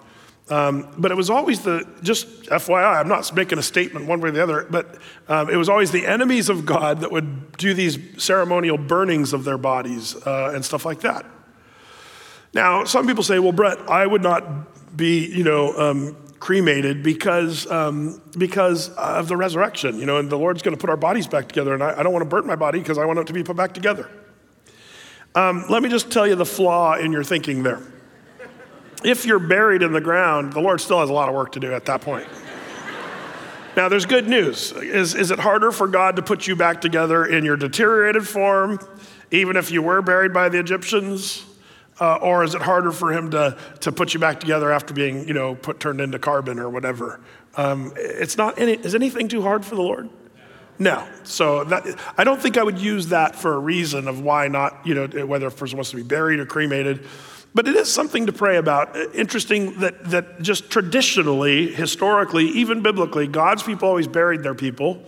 [0.48, 4.30] Um, but it was always the, just FYI, I'm not making a statement one way
[4.30, 4.96] or the other, but
[5.28, 9.44] um, it was always the enemies of God that would do these ceremonial burnings of
[9.44, 11.26] their bodies uh, and stuff like that.
[12.54, 14.44] Now, some people say, well, Brett, I would not
[14.98, 20.36] be, you know, um, cremated because, um, because of the resurrection, you know, and the
[20.36, 22.46] Lord's going to put our bodies back together, and I, I don't want to burn
[22.46, 24.10] my body because I want it to be put back together.
[25.34, 27.80] Um, let me just tell you the flaw in your thinking there.
[29.04, 31.60] If you're buried in the ground, the Lord still has a lot of work to
[31.60, 32.26] do at that point.
[33.76, 34.72] now, there's good news.
[34.72, 38.80] Is, is it harder for God to put you back together in your deteriorated form,
[39.30, 41.44] even if you were buried by the Egyptians?
[42.00, 45.26] Uh, or is it harder for him to, to put you back together after being,
[45.26, 47.20] you know, put, turned into carbon or whatever?
[47.56, 50.08] Um, it's not any, is anything too hard for the Lord?
[50.78, 51.06] No.
[51.24, 51.84] So that,
[52.16, 55.26] I don't think I would use that for a reason of why not, you know,
[55.26, 57.04] whether a person wants to be buried or cremated.
[57.54, 58.94] But it is something to pray about.
[59.14, 65.02] Interesting that, that just traditionally, historically, even biblically, God's people always buried their people.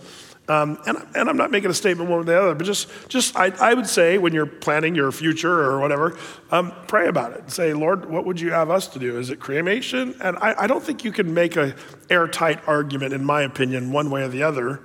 [0.51, 2.89] Um, and, and, I'm not making a statement one way or the other, but just,
[3.07, 6.17] just I, I, would say when you're planning your future or whatever,
[6.51, 7.49] um, pray about it.
[7.49, 9.17] Say, Lord, what would you have us to do?
[9.17, 10.13] Is it cremation?
[10.19, 11.73] And I, I don't think you can make a
[12.09, 14.81] airtight argument, in my opinion, one way or the other,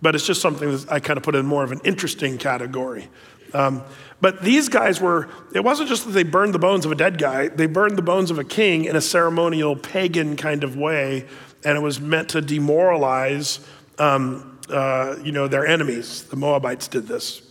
[0.00, 3.10] but it's just something that I kind of put in more of an interesting category.
[3.52, 3.82] Um,
[4.22, 7.18] but these guys were, it wasn't just that they burned the bones of a dead
[7.18, 11.26] guy, they burned the bones of a king in a ceremonial pagan kind of way,
[11.62, 13.60] and it was meant to demoralize
[13.98, 16.24] um, uh, you know, their enemies.
[16.24, 17.42] The Moabites did this.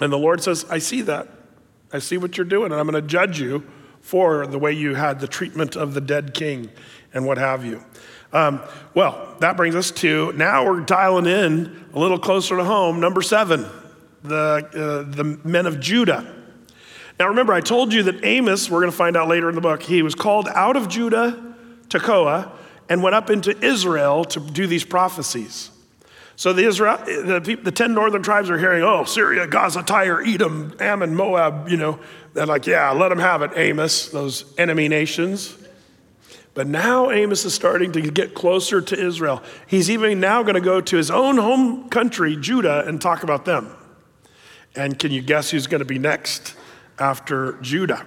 [0.00, 1.28] And the Lord says, I see that.
[1.92, 3.66] I see what you're doing, and I'm going to judge you
[4.00, 6.70] for the way you had the treatment of the dead king
[7.12, 7.84] and what have you.
[8.32, 8.60] Um,
[8.94, 12.98] well, that brings us to now we're dialing in a little closer to home.
[12.98, 13.66] Number seven,
[14.22, 16.34] the, uh, the men of Judah.
[17.18, 19.60] Now, remember, I told you that Amos, we're going to find out later in the
[19.60, 21.54] book, he was called out of Judah,
[21.90, 22.50] to Tekoa,
[22.88, 25.70] and went up into Israel to do these prophecies.
[26.42, 30.74] So the, Israel, the, the 10 northern tribes are hearing, oh, Syria, Gaza, Tyre, Edom,
[30.80, 32.00] Ammon, Moab, you know.
[32.34, 35.56] They're like, yeah, let them have it, Amos, those enemy nations.
[36.54, 39.40] But now Amos is starting to get closer to Israel.
[39.68, 43.44] He's even now going to go to his own home country, Judah, and talk about
[43.44, 43.72] them.
[44.74, 46.56] And can you guess who's going to be next
[46.98, 48.04] after Judah?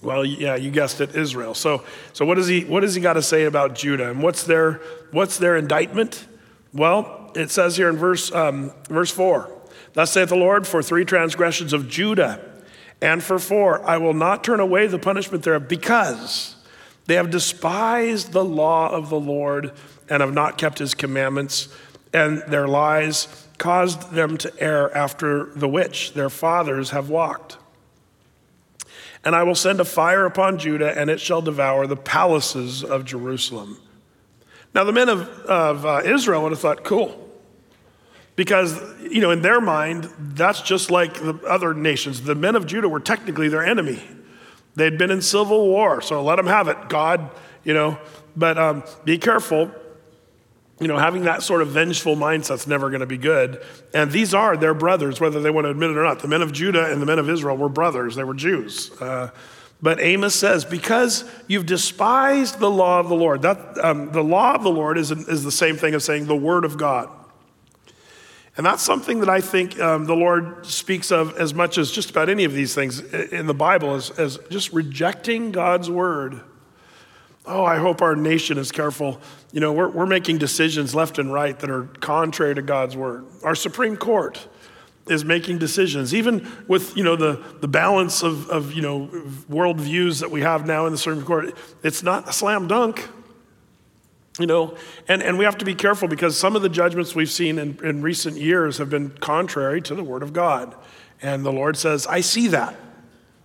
[0.00, 1.52] Well, yeah, you guessed it, Israel.
[1.52, 4.08] So, so what, does he, what does he got to say about Judah?
[4.08, 6.26] And what's their, what's their indictment?
[6.72, 9.50] Well, it says here in verse, um, verse 4
[9.92, 12.40] Thus saith the Lord, for three transgressions of Judah,
[13.02, 16.56] and for four, I will not turn away the punishment thereof, because
[17.06, 19.72] they have despised the law of the Lord
[20.08, 21.68] and have not kept his commandments,
[22.12, 27.56] and their lies caused them to err after the which their fathers have walked.
[29.24, 33.04] And I will send a fire upon Judah, and it shall devour the palaces of
[33.04, 33.78] Jerusalem.
[34.74, 37.28] Now, the men of, of uh, Israel would have thought, cool.
[38.36, 42.22] Because, you know, in their mind, that's just like the other nations.
[42.22, 44.02] The men of Judah were technically their enemy.
[44.76, 47.30] They'd been in civil war, so let them have it, God,
[47.64, 47.98] you know.
[48.36, 49.70] But um, be careful.
[50.80, 53.62] You know, having that sort of vengeful mindset's never going to be good.
[53.92, 56.20] And these are their brothers, whether they want to admit it or not.
[56.20, 58.90] The men of Judah and the men of Israel were brothers, they were Jews.
[58.98, 59.30] Uh,
[59.82, 64.54] but Amos says, because you've despised the law of the Lord, that, um, the law
[64.54, 67.08] of the Lord is, is the same thing as saying the word of God.
[68.56, 72.10] And that's something that I think um, the Lord speaks of as much as just
[72.10, 76.42] about any of these things in the Bible, as, as just rejecting God's word.
[77.46, 79.18] Oh, I hope our nation is careful.
[79.50, 83.24] You know, we're, we're making decisions left and right that are contrary to God's word.
[83.42, 84.46] Our Supreme Court,
[85.10, 89.10] is making decisions, even with you know the, the balance of, of you know
[89.48, 91.56] world views that we have now in the Supreme Court.
[91.82, 93.08] It's not a slam dunk,
[94.38, 94.76] you know,
[95.08, 97.78] and, and we have to be careful because some of the judgments we've seen in,
[97.84, 100.74] in recent years have been contrary to the Word of God.
[101.22, 102.74] And the Lord says, I see that.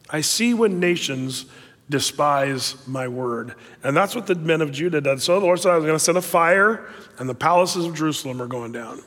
[0.09, 1.45] I see when nations
[1.89, 3.55] despise my word.
[3.83, 5.21] And that's what the men of Judah did.
[5.21, 6.89] So the Lord said, I was going to send a fire,
[7.19, 9.01] and the palaces of Jerusalem are going down.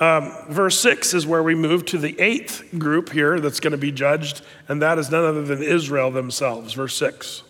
[0.00, 3.78] Um, verse 6 is where we move to the eighth group here that's going to
[3.78, 6.72] be judged, and that is none other than Israel themselves.
[6.72, 7.42] Verse 6.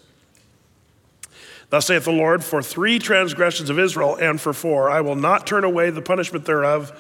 [1.71, 5.47] Thus saith the Lord, for three transgressions of Israel and for four, I will not
[5.47, 6.93] turn away the punishment thereof,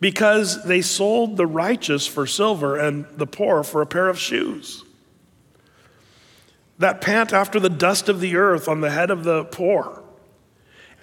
[0.00, 4.82] because they sold the righteous for silver and the poor for a pair of shoes
[6.78, 10.02] that pant after the dust of the earth on the head of the poor,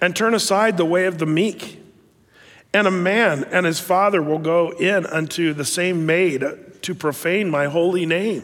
[0.00, 1.80] and turn aside the way of the meek.
[2.74, 6.44] And a man and his father will go in unto the same maid
[6.82, 8.42] to profane my holy name.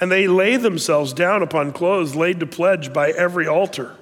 [0.00, 3.96] And they lay themselves down upon clothes laid to pledge by every altar,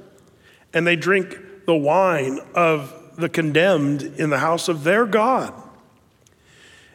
[0.73, 5.53] and they drink the wine of the condemned in the house of their God.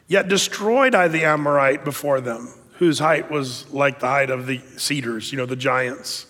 [0.08, 4.60] Yet destroyed I the Amorite before them whose height was like the height of the
[4.78, 6.26] cedars, you know, the giants.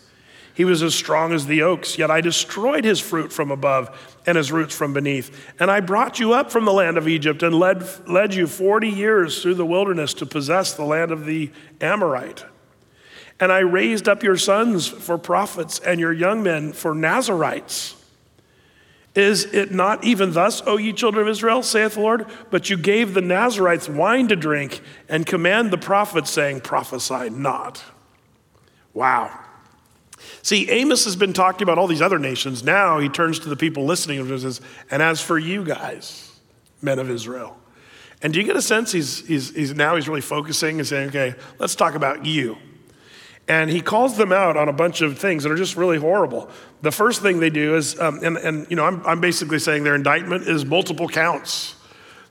[0.56, 4.38] He was as strong as the oaks, yet I destroyed his fruit from above and
[4.38, 5.53] his roots from beneath.
[5.60, 8.88] And I brought you up from the land of Egypt and led, led you 40
[8.88, 11.51] years through the wilderness to possess the land of the
[11.82, 12.45] Amorite.
[13.38, 17.97] And I raised up your sons for prophets and your young men for Nazarites.
[19.14, 22.28] Is it not even thus, O ye children of Israel, saith the Lord?
[22.49, 27.84] But you gave the Nazarites wine to drink and command the prophets, saying, Prophesy not.
[28.93, 29.45] Wow.
[30.46, 32.64] See, Amos has been talking about all these other nations.
[32.64, 36.39] Now he turns to the people listening and says, And as for you guys,
[36.84, 37.58] men of Israel.
[38.22, 41.10] And do you get a sense he's, he's, he's now he's really focusing and saying,
[41.10, 42.58] Okay, let's talk about you.
[43.48, 46.48] And he calls them out on a bunch of things that are just really horrible.
[46.84, 49.84] The first thing they do is, um, and, and you know, I'm, I'm basically saying
[49.84, 51.74] their indictment is multiple counts.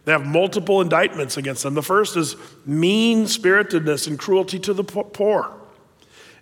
[0.04, 1.74] They have multiple indictments against them.
[1.74, 5.63] The first is mean spiritedness and cruelty to the poor.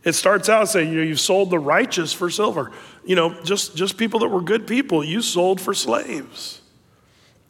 [0.04, 2.72] It starts out saying, you know, you've sold the righteous for silver.
[3.04, 6.60] You know, just, just people that were good people, you sold for slaves.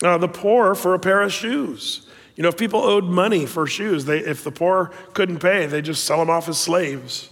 [0.03, 2.07] Uh, the poor for a pair of shoes.
[2.36, 5.82] You know, if people owed money for shoes, they, if the poor couldn't pay, they
[5.82, 7.30] just sell them off as slaves.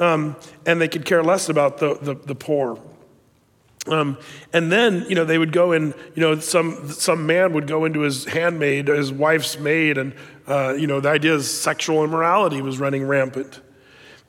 [0.00, 2.80] Um, and they could care less about the, the, the poor.
[3.88, 4.18] Um,
[4.52, 7.84] and then, you know, they would go in, you know, some, some man would go
[7.84, 10.14] into his handmaid, his wife's maid, and,
[10.46, 13.60] uh, you know, the idea is sexual immorality was running rampant.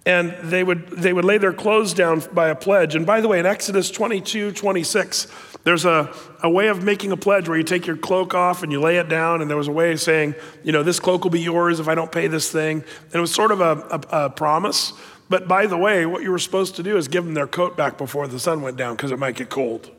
[0.06, 2.95] And they would, they would lay their clothes down by a pledge.
[2.95, 5.28] And by the way, in Exodus 22, 26,
[5.64, 8.72] there's a, a way of making a pledge where you take your cloak off and
[8.72, 11.24] you lay it down, and there was a way of saying, you know, this cloak
[11.24, 12.84] will be yours if I don't pay this thing.
[13.06, 14.93] And it was sort of a, a, a promise.
[15.28, 17.78] But by the way, what you were supposed to do is give them their coat
[17.78, 19.91] back before the sun went down because it might get cold.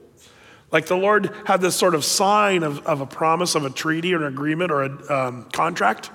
[0.73, 4.15] Like the Lord had this sort of sign of, of a promise of a treaty
[4.15, 6.11] or an agreement or a um, contract,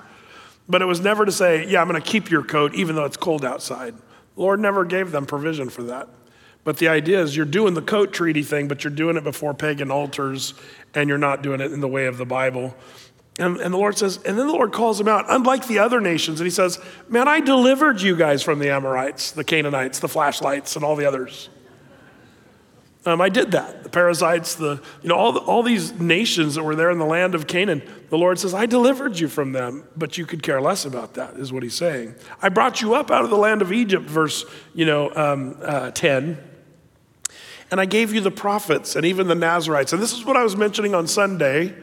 [0.68, 3.04] but it was never to say, yeah, I'm going to keep your coat even though
[3.04, 3.94] it's cold outside.
[4.34, 6.08] The Lord never gave them provision for that.
[6.64, 9.54] But the idea is you're doing the coat treaty thing, but you're doing it before
[9.54, 10.54] pagan altars
[10.94, 12.74] and you're not doing it in the way of the Bible.
[13.38, 16.00] And, and, the Lord says, and then the Lord calls them out, unlike the other
[16.00, 16.40] nations.
[16.40, 20.74] And he says, Man, I delivered you guys from the Amorites, the Canaanites, the flashlights,
[20.74, 21.50] and all the others.
[23.06, 23.84] Um, I did that.
[23.84, 27.06] The Perizzites, the, you know, all, the, all these nations that were there in the
[27.06, 30.60] land of Canaan, the Lord says, I delivered you from them, but you could care
[30.60, 32.16] less about that, is what he's saying.
[32.42, 34.44] I brought you up out of the land of Egypt, verse,
[34.74, 36.36] you know, um, uh, 10.
[37.70, 39.92] And I gave you the prophets and even the Nazarites.
[39.92, 41.74] And this is what I was mentioning on Sunday.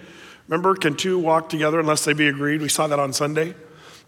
[0.49, 2.61] Remember, can two walk together unless they be agreed?
[2.61, 3.55] We saw that on Sunday.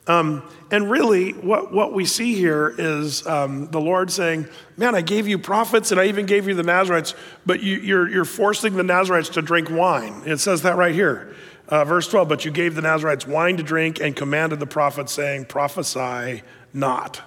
[0.08, 4.48] Um, and really, what, what we see here is um, the Lord saying,
[4.78, 7.82] Man, I gave you prophets and I even gave you the Nazarites, but you, are
[7.82, 10.22] you're, you're forcing the Nazarites to drink wine.
[10.26, 11.36] It says that right here.
[11.68, 15.12] Uh, verse 12, but you gave the Nazarites wine to drink and commanded the prophets,
[15.12, 16.44] saying, Prophesy
[16.74, 17.22] not.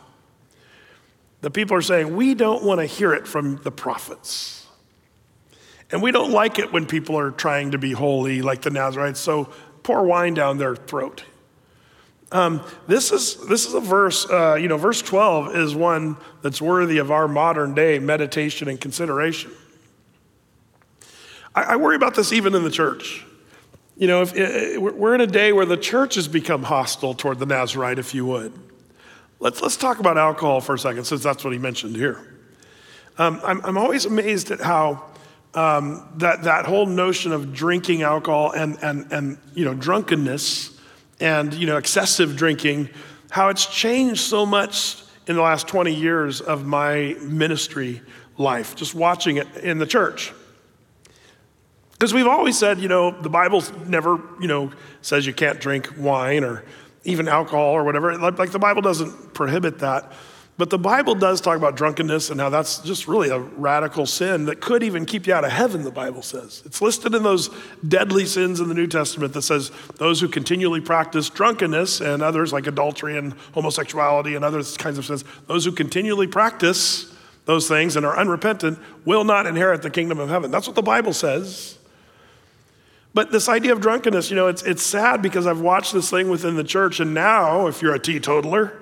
[1.41, 4.67] The people are saying, we don't want to hear it from the prophets.
[5.91, 9.21] And we don't like it when people are trying to be holy like the Nazarites,
[9.21, 9.53] so
[9.83, 11.25] pour wine down their throat.
[12.31, 16.61] Um, this, is, this is a verse, uh, you know, verse 12 is one that's
[16.61, 19.51] worthy of our modern day meditation and consideration.
[21.55, 23.25] I, I worry about this even in the church.
[23.97, 27.39] You know, if, if, we're in a day where the church has become hostile toward
[27.39, 28.53] the Nazarite, if you would.
[29.41, 32.25] Let's, let's talk about alcohol for a second, since that's what he mentioned here.
[33.17, 35.05] Um, I'm, I'm always amazed at how
[35.55, 40.78] um, that, that whole notion of drinking alcohol and, and, and you know, drunkenness
[41.21, 42.91] and you know, excessive drinking,
[43.31, 48.01] how it's changed so much in the last 20 years of my ministry
[48.39, 50.33] life, just watching it in the church.
[51.93, 54.71] Because we've always said, you know, the Bible never, you know,
[55.03, 56.65] says you can't drink wine or
[57.05, 58.17] even alcohol or whatever.
[58.17, 60.13] Like the Bible doesn't prohibit that.
[60.59, 64.47] But the Bible does talk about drunkenness and how that's just really a radical sin
[64.47, 66.65] that could even keep you out of heaven, the Bible says.
[66.67, 67.49] It's listed in those
[67.87, 72.53] deadly sins in the New Testament that says those who continually practice drunkenness and others
[72.53, 77.95] like adultery and homosexuality and other kinds of sins, those who continually practice those things
[77.95, 80.51] and are unrepentant will not inherit the kingdom of heaven.
[80.51, 81.79] That's what the Bible says.
[83.15, 86.29] But this idea of drunkenness, you know, it's, it's sad because I've watched this thing
[86.29, 88.77] within the church, and now, if you're a teetotaler,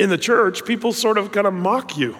[0.00, 2.16] in the church, people sort of kind of mock you.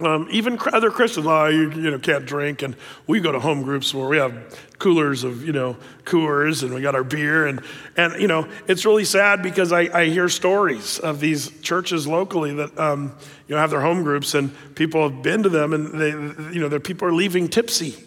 [0.00, 2.62] Um, even other Christians, oh, you, you know, can't drink.
[2.62, 2.74] And
[3.06, 6.80] we go to home groups where we have coolers of, you know, Coors and we
[6.80, 7.46] got our beer.
[7.46, 7.62] And,
[7.98, 12.54] and you know, it's really sad because I, I hear stories of these churches locally
[12.54, 13.14] that, um,
[13.46, 16.10] you know, have their home groups and people have been to them and they,
[16.54, 18.06] you know, their people are leaving tipsy.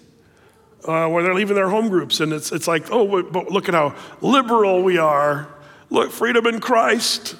[0.85, 2.19] Uh, where they're leaving their home groups.
[2.19, 5.47] And it's, it's like, oh, but look at how liberal we are.
[5.89, 7.37] Look, freedom in Christ.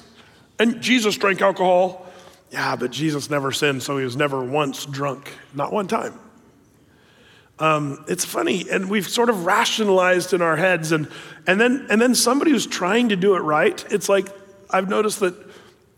[0.58, 2.06] And Jesus drank alcohol.
[2.50, 6.18] Yeah, but Jesus never sinned, so he was never once drunk, not one time.
[7.58, 11.08] Um, it's funny, and we've sort of rationalized in our heads, and,
[11.46, 14.28] and, then, and then somebody who's trying to do it right, it's like
[14.70, 15.34] I've noticed that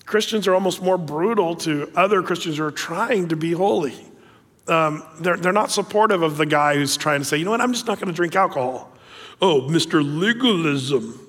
[0.05, 3.95] Christians are almost more brutal to other Christians who are trying to be holy.
[4.69, 7.61] Um, they're, they're not supportive of the guy who's trying to say, you know what,
[7.61, 8.93] I'm just not going to drink alcohol.
[9.41, 10.03] Oh, Mr.
[10.03, 11.26] Legalism.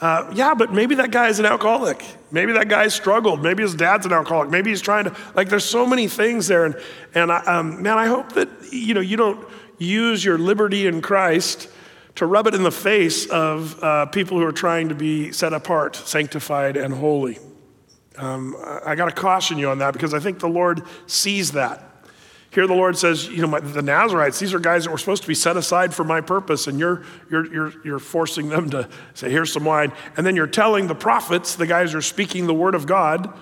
[0.00, 2.04] Uh, yeah, but maybe that guy is an alcoholic.
[2.30, 3.42] Maybe that guy struggled.
[3.42, 4.48] Maybe his dad's an alcoholic.
[4.48, 6.66] Maybe he's trying to, like, there's so many things there.
[6.66, 6.76] And,
[7.14, 9.44] and I, um, man, I hope that, you know, you don't
[9.78, 11.68] use your liberty in Christ
[12.14, 15.52] to rub it in the face of uh, people who are trying to be set
[15.52, 17.38] apart, sanctified, and holy.
[18.16, 21.52] Um, I, I got to caution you on that because I think the Lord sees
[21.52, 21.87] that.
[22.50, 25.22] Here the Lord says, you know, my, the Nazarites, these are guys that were supposed
[25.22, 28.88] to be set aside for my purpose, and you're, you're, you're, you're forcing them to
[29.14, 29.92] say, here's some wine.
[30.16, 33.32] And then you're telling the prophets, the guys are speaking the word of God,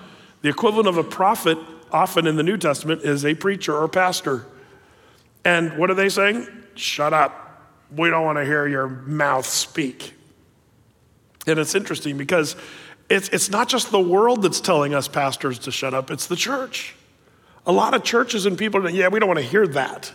[0.41, 1.57] the equivalent of a prophet,
[1.89, 4.45] often in the New Testament, is a preacher or pastor.
[5.45, 6.45] And what are they saying?
[6.75, 7.71] Shut up.
[7.95, 10.13] We don't want to hear your mouth speak.
[11.47, 12.57] And it's interesting because
[13.09, 16.35] it's, it's not just the world that's telling us pastors to shut up, it's the
[16.35, 16.96] church.
[17.67, 20.11] A lot of churches and people, are yeah, we don't want to hear that.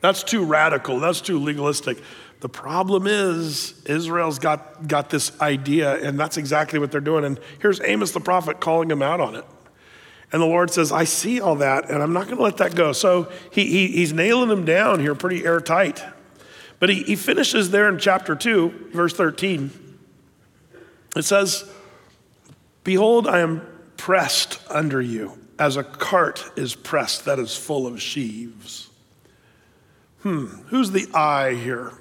[0.00, 0.98] That's too radical.
[0.98, 1.98] That's too legalistic.
[2.40, 7.26] The problem is, Israel's got, got this idea, and that's exactly what they're doing.
[7.26, 9.44] And here's Amos the prophet calling him out on it.
[10.32, 12.74] And the Lord says, I see all that, and I'm not going to let that
[12.74, 12.92] go.
[12.92, 16.02] So he, he, he's nailing them down here pretty airtight.
[16.78, 19.98] But he, he finishes there in chapter 2, verse 13.
[21.14, 21.70] It says,
[22.84, 23.66] Behold, I am
[23.98, 28.88] pressed under you as a cart is pressed that is full of sheaves.
[30.22, 31.92] Hmm, who's the I here?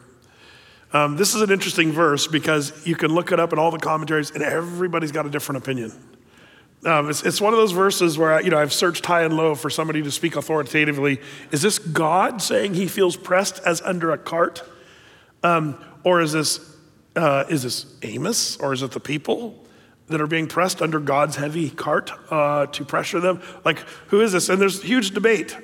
[0.93, 3.77] Um, this is an interesting verse because you can look it up in all the
[3.77, 5.91] commentaries and everybody's got a different opinion.
[6.85, 9.35] Um, it's, it's, one of those verses where I, you know I've searched high and
[9.35, 11.19] low for somebody to speak authoritatively.
[11.51, 14.63] Is this God saying He feels pressed as under a cart,
[15.43, 16.77] um, or is this
[17.17, 19.61] uh, is this Amos, or is it the people?
[20.09, 23.41] That are being pressed under God's heavy cart uh, to pressure them.
[23.63, 24.49] Like, who is this?
[24.49, 25.55] And there's huge debate.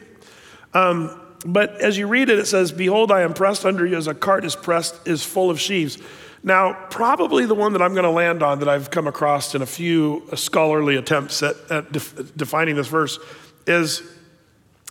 [0.74, 4.08] Um, but as you read it, it says, Behold, I am pressed under you as
[4.08, 5.98] a cart is pressed, is full of sheaves.
[6.44, 9.62] Now, probably the one that I'm going to land on that I've come across in
[9.62, 13.18] a few scholarly attempts at, at def- defining this verse
[13.66, 14.04] is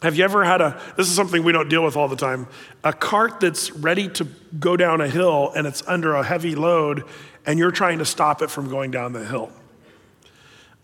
[0.02, 2.46] have you ever had a, this is something we don't deal with all the time,
[2.82, 4.26] a cart that's ready to
[4.58, 7.04] go down a hill and it's under a heavy load
[7.46, 9.50] and you're trying to stop it from going down the hill.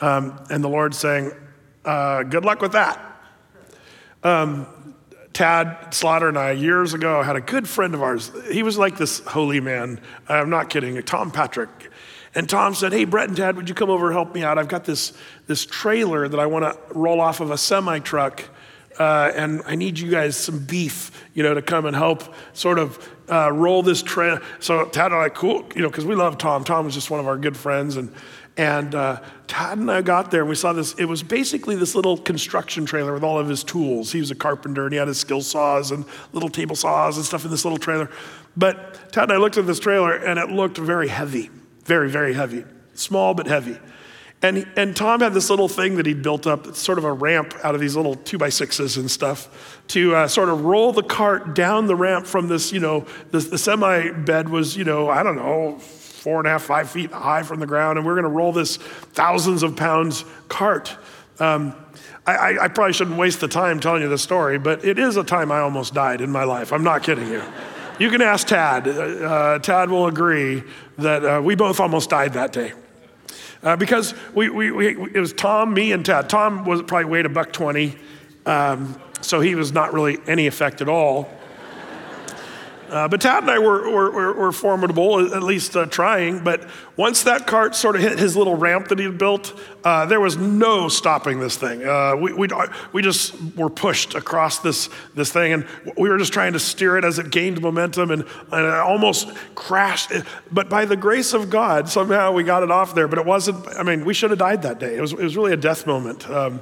[0.01, 1.33] Um, and the Lord's saying,
[1.85, 3.01] uh, Good luck with that.
[4.23, 4.67] Um,
[5.33, 8.31] Tad Slaughter and I, years ago, had a good friend of ours.
[8.51, 10.01] He was like this holy man.
[10.29, 11.69] I'm not kidding, Tom Patrick.
[12.35, 14.59] And Tom said, Hey, Brett and Tad, would you come over and help me out?
[14.59, 15.13] I've got this,
[15.47, 18.43] this trailer that I want to roll off of a semi truck.
[18.99, 22.79] Uh, and I need you guys some beef, you know, to come and help sort
[22.79, 22.99] of
[23.31, 24.43] uh, roll this trailer.
[24.59, 26.65] So Tad and I, cool, you know, because we love Tom.
[26.65, 27.97] Tom was just one of our good friends.
[27.97, 28.13] And,
[28.57, 30.95] and uh, Tad and I got there and we saw this.
[30.95, 34.13] It was basically this little construction trailer with all of his tools.
[34.13, 37.25] He was a carpenter and he had his skill saws and little table saws and
[37.25, 38.11] stuff in this little trailer.
[38.57, 41.51] But Tad and I looked at this trailer and it looked very heavy,
[41.85, 42.65] very, very heavy.
[42.95, 43.79] Small but heavy.
[44.43, 47.55] And, and Tom had this little thing that he'd built up, sort of a ramp
[47.63, 51.03] out of these little two by sixes and stuff, to uh, sort of roll the
[51.03, 55.11] cart down the ramp from this, you know, the, the semi bed was, you know,
[55.11, 58.15] I don't know, four and a half, five feet high from the ground, and we're
[58.15, 60.97] going to roll this thousands of pounds cart.
[61.39, 61.75] Um,
[62.27, 65.25] I, I, probably shouldn't waste the time telling you the story, but it is a
[65.25, 66.73] time I almost died in my life.
[66.73, 67.43] I'm not kidding you.
[67.99, 68.87] You can ask Tad.
[68.87, 70.63] Uh, Tad will agree
[70.99, 72.73] that uh, we both almost died that day.
[73.63, 76.31] Uh, because we, we, we, it was Tom, me, and Tad.
[76.31, 77.95] Tom was probably weighed a buck 20,
[78.47, 81.29] um, so he was not really any effect at all.
[82.91, 86.43] Uh, but Tad and I were, were, were formidable, at least uh, trying.
[86.43, 90.07] But once that cart sort of hit his little ramp that he had built, uh,
[90.07, 91.87] there was no stopping this thing.
[91.87, 92.49] Uh, we, we,
[92.93, 95.67] we just were pushed across this, this thing, and
[95.97, 99.29] we were just trying to steer it as it gained momentum and, and it almost
[99.55, 100.13] crashed.
[100.51, 103.09] But by the grace of God, somehow we got it off there.
[103.09, 104.97] But it wasn't, I mean, we should have died that day.
[104.97, 106.29] It was, it was really a death moment.
[106.29, 106.61] Um,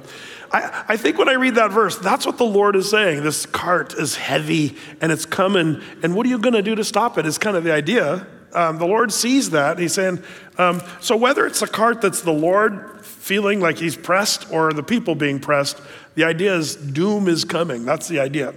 [0.51, 3.23] I, I think when I read that verse, that's what the Lord is saying.
[3.23, 6.83] This cart is heavy and it's coming, and what are you going to do to
[6.83, 7.25] stop it?
[7.25, 8.27] Is kind of the idea.
[8.53, 9.77] Um, the Lord sees that.
[9.77, 10.23] He's saying,
[10.57, 14.81] um, so whether it's a cart that's the Lord feeling like he's pressed or the
[14.81, 15.79] people being pressed,
[16.15, 17.85] the idea is doom is coming.
[17.85, 18.55] That's the idea.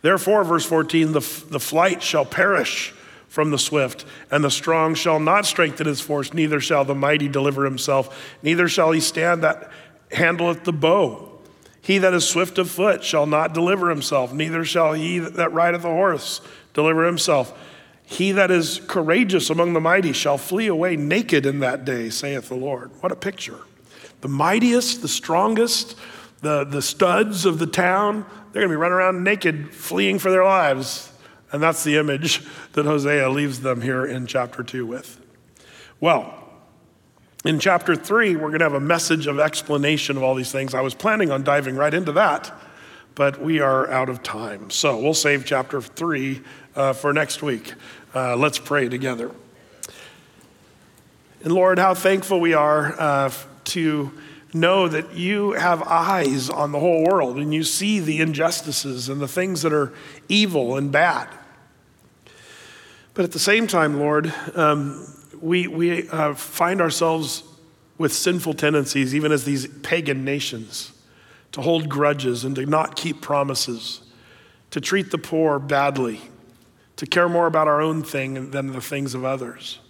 [0.00, 1.20] Therefore, verse 14, the,
[1.50, 2.94] the flight shall perish
[3.28, 7.28] from the swift, and the strong shall not strengthen his force, neither shall the mighty
[7.28, 9.70] deliver himself, neither shall he stand that
[10.12, 11.28] handleth the bow.
[11.80, 15.84] He that is swift of foot shall not deliver himself, neither shall he that rideth
[15.84, 16.40] a horse
[16.74, 17.58] deliver himself.
[18.04, 22.48] He that is courageous among the mighty shall flee away naked in that day, saith
[22.48, 22.90] the Lord.
[23.00, 23.58] What a picture.
[24.20, 25.96] The mightiest, the strongest,
[26.40, 30.30] the, the studs of the town, they're going to be running around naked, fleeing for
[30.30, 31.10] their lives.
[31.52, 32.42] And that's the image
[32.72, 35.18] that Hosea leaves them here in chapter 2 with.
[36.00, 36.41] Well,
[37.44, 40.74] in chapter three, we're going to have a message of explanation of all these things.
[40.74, 42.52] I was planning on diving right into that,
[43.14, 44.70] but we are out of time.
[44.70, 46.42] So we'll save chapter three
[46.76, 47.74] uh, for next week.
[48.14, 49.32] Uh, let's pray together.
[51.42, 53.32] And Lord, how thankful we are uh,
[53.64, 54.12] to
[54.54, 59.20] know that you have eyes on the whole world and you see the injustices and
[59.20, 59.92] the things that are
[60.28, 61.28] evil and bad.
[63.14, 65.06] But at the same time, Lord, um,
[65.42, 67.42] we, we uh, find ourselves
[67.98, 70.92] with sinful tendencies, even as these pagan nations,
[71.50, 74.00] to hold grudges and to not keep promises,
[74.70, 76.20] to treat the poor badly,
[76.96, 79.80] to care more about our own thing than the things of others.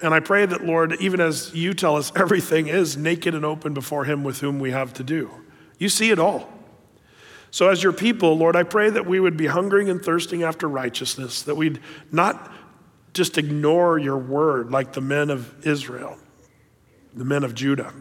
[0.00, 3.74] And I pray that, Lord, even as you tell us everything is naked and open
[3.74, 5.30] before Him with whom we have to do,
[5.78, 6.52] you see it all.
[7.50, 10.68] So, as your people, Lord, I pray that we would be hungering and thirsting after
[10.68, 11.80] righteousness, that we'd
[12.12, 12.52] not
[13.14, 16.16] just ignore your word like the men of Israel,
[17.14, 17.92] the men of Judah.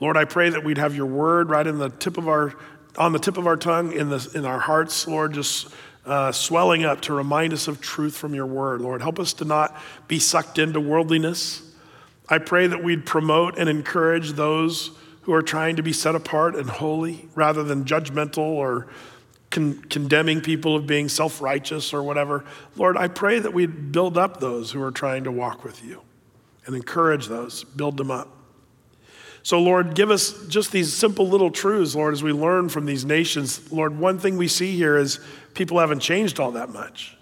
[0.00, 2.54] Lord, I pray that we'd have your word right in the tip of our,
[2.98, 5.68] on the tip of our tongue, in, the, in our hearts, Lord, just
[6.04, 8.80] uh, swelling up to remind us of truth from your word.
[8.80, 9.76] Lord, help us to not
[10.08, 11.62] be sucked into worldliness.
[12.28, 14.90] I pray that we'd promote and encourage those
[15.22, 18.88] who are trying to be set apart and holy rather than judgmental or
[19.50, 22.44] con- condemning people of being self righteous or whatever.
[22.76, 26.02] Lord, I pray that we build up those who are trying to walk with you
[26.66, 28.28] and encourage those, build them up.
[29.42, 33.04] So, Lord, give us just these simple little truths, Lord, as we learn from these
[33.04, 33.70] nations.
[33.70, 35.20] Lord, one thing we see here is
[35.52, 37.16] people haven't changed all that much.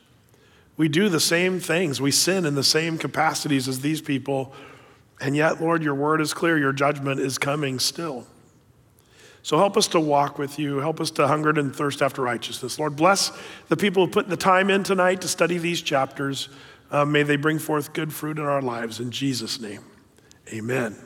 [0.77, 4.55] We do the same things, we sin in the same capacities as these people,
[5.21, 8.27] and yet, Lord, your word is clear, your judgment is coming still.
[9.43, 10.79] So help us to walk with you.
[10.79, 12.79] Help us to hunger and thirst after righteousness.
[12.79, 13.33] Lord, bless
[13.69, 16.49] the people who put the time in tonight to study these chapters.
[16.91, 19.01] Uh, may they bring forth good fruit in our lives.
[19.01, 19.85] In Jesus' name,
[20.53, 20.97] amen.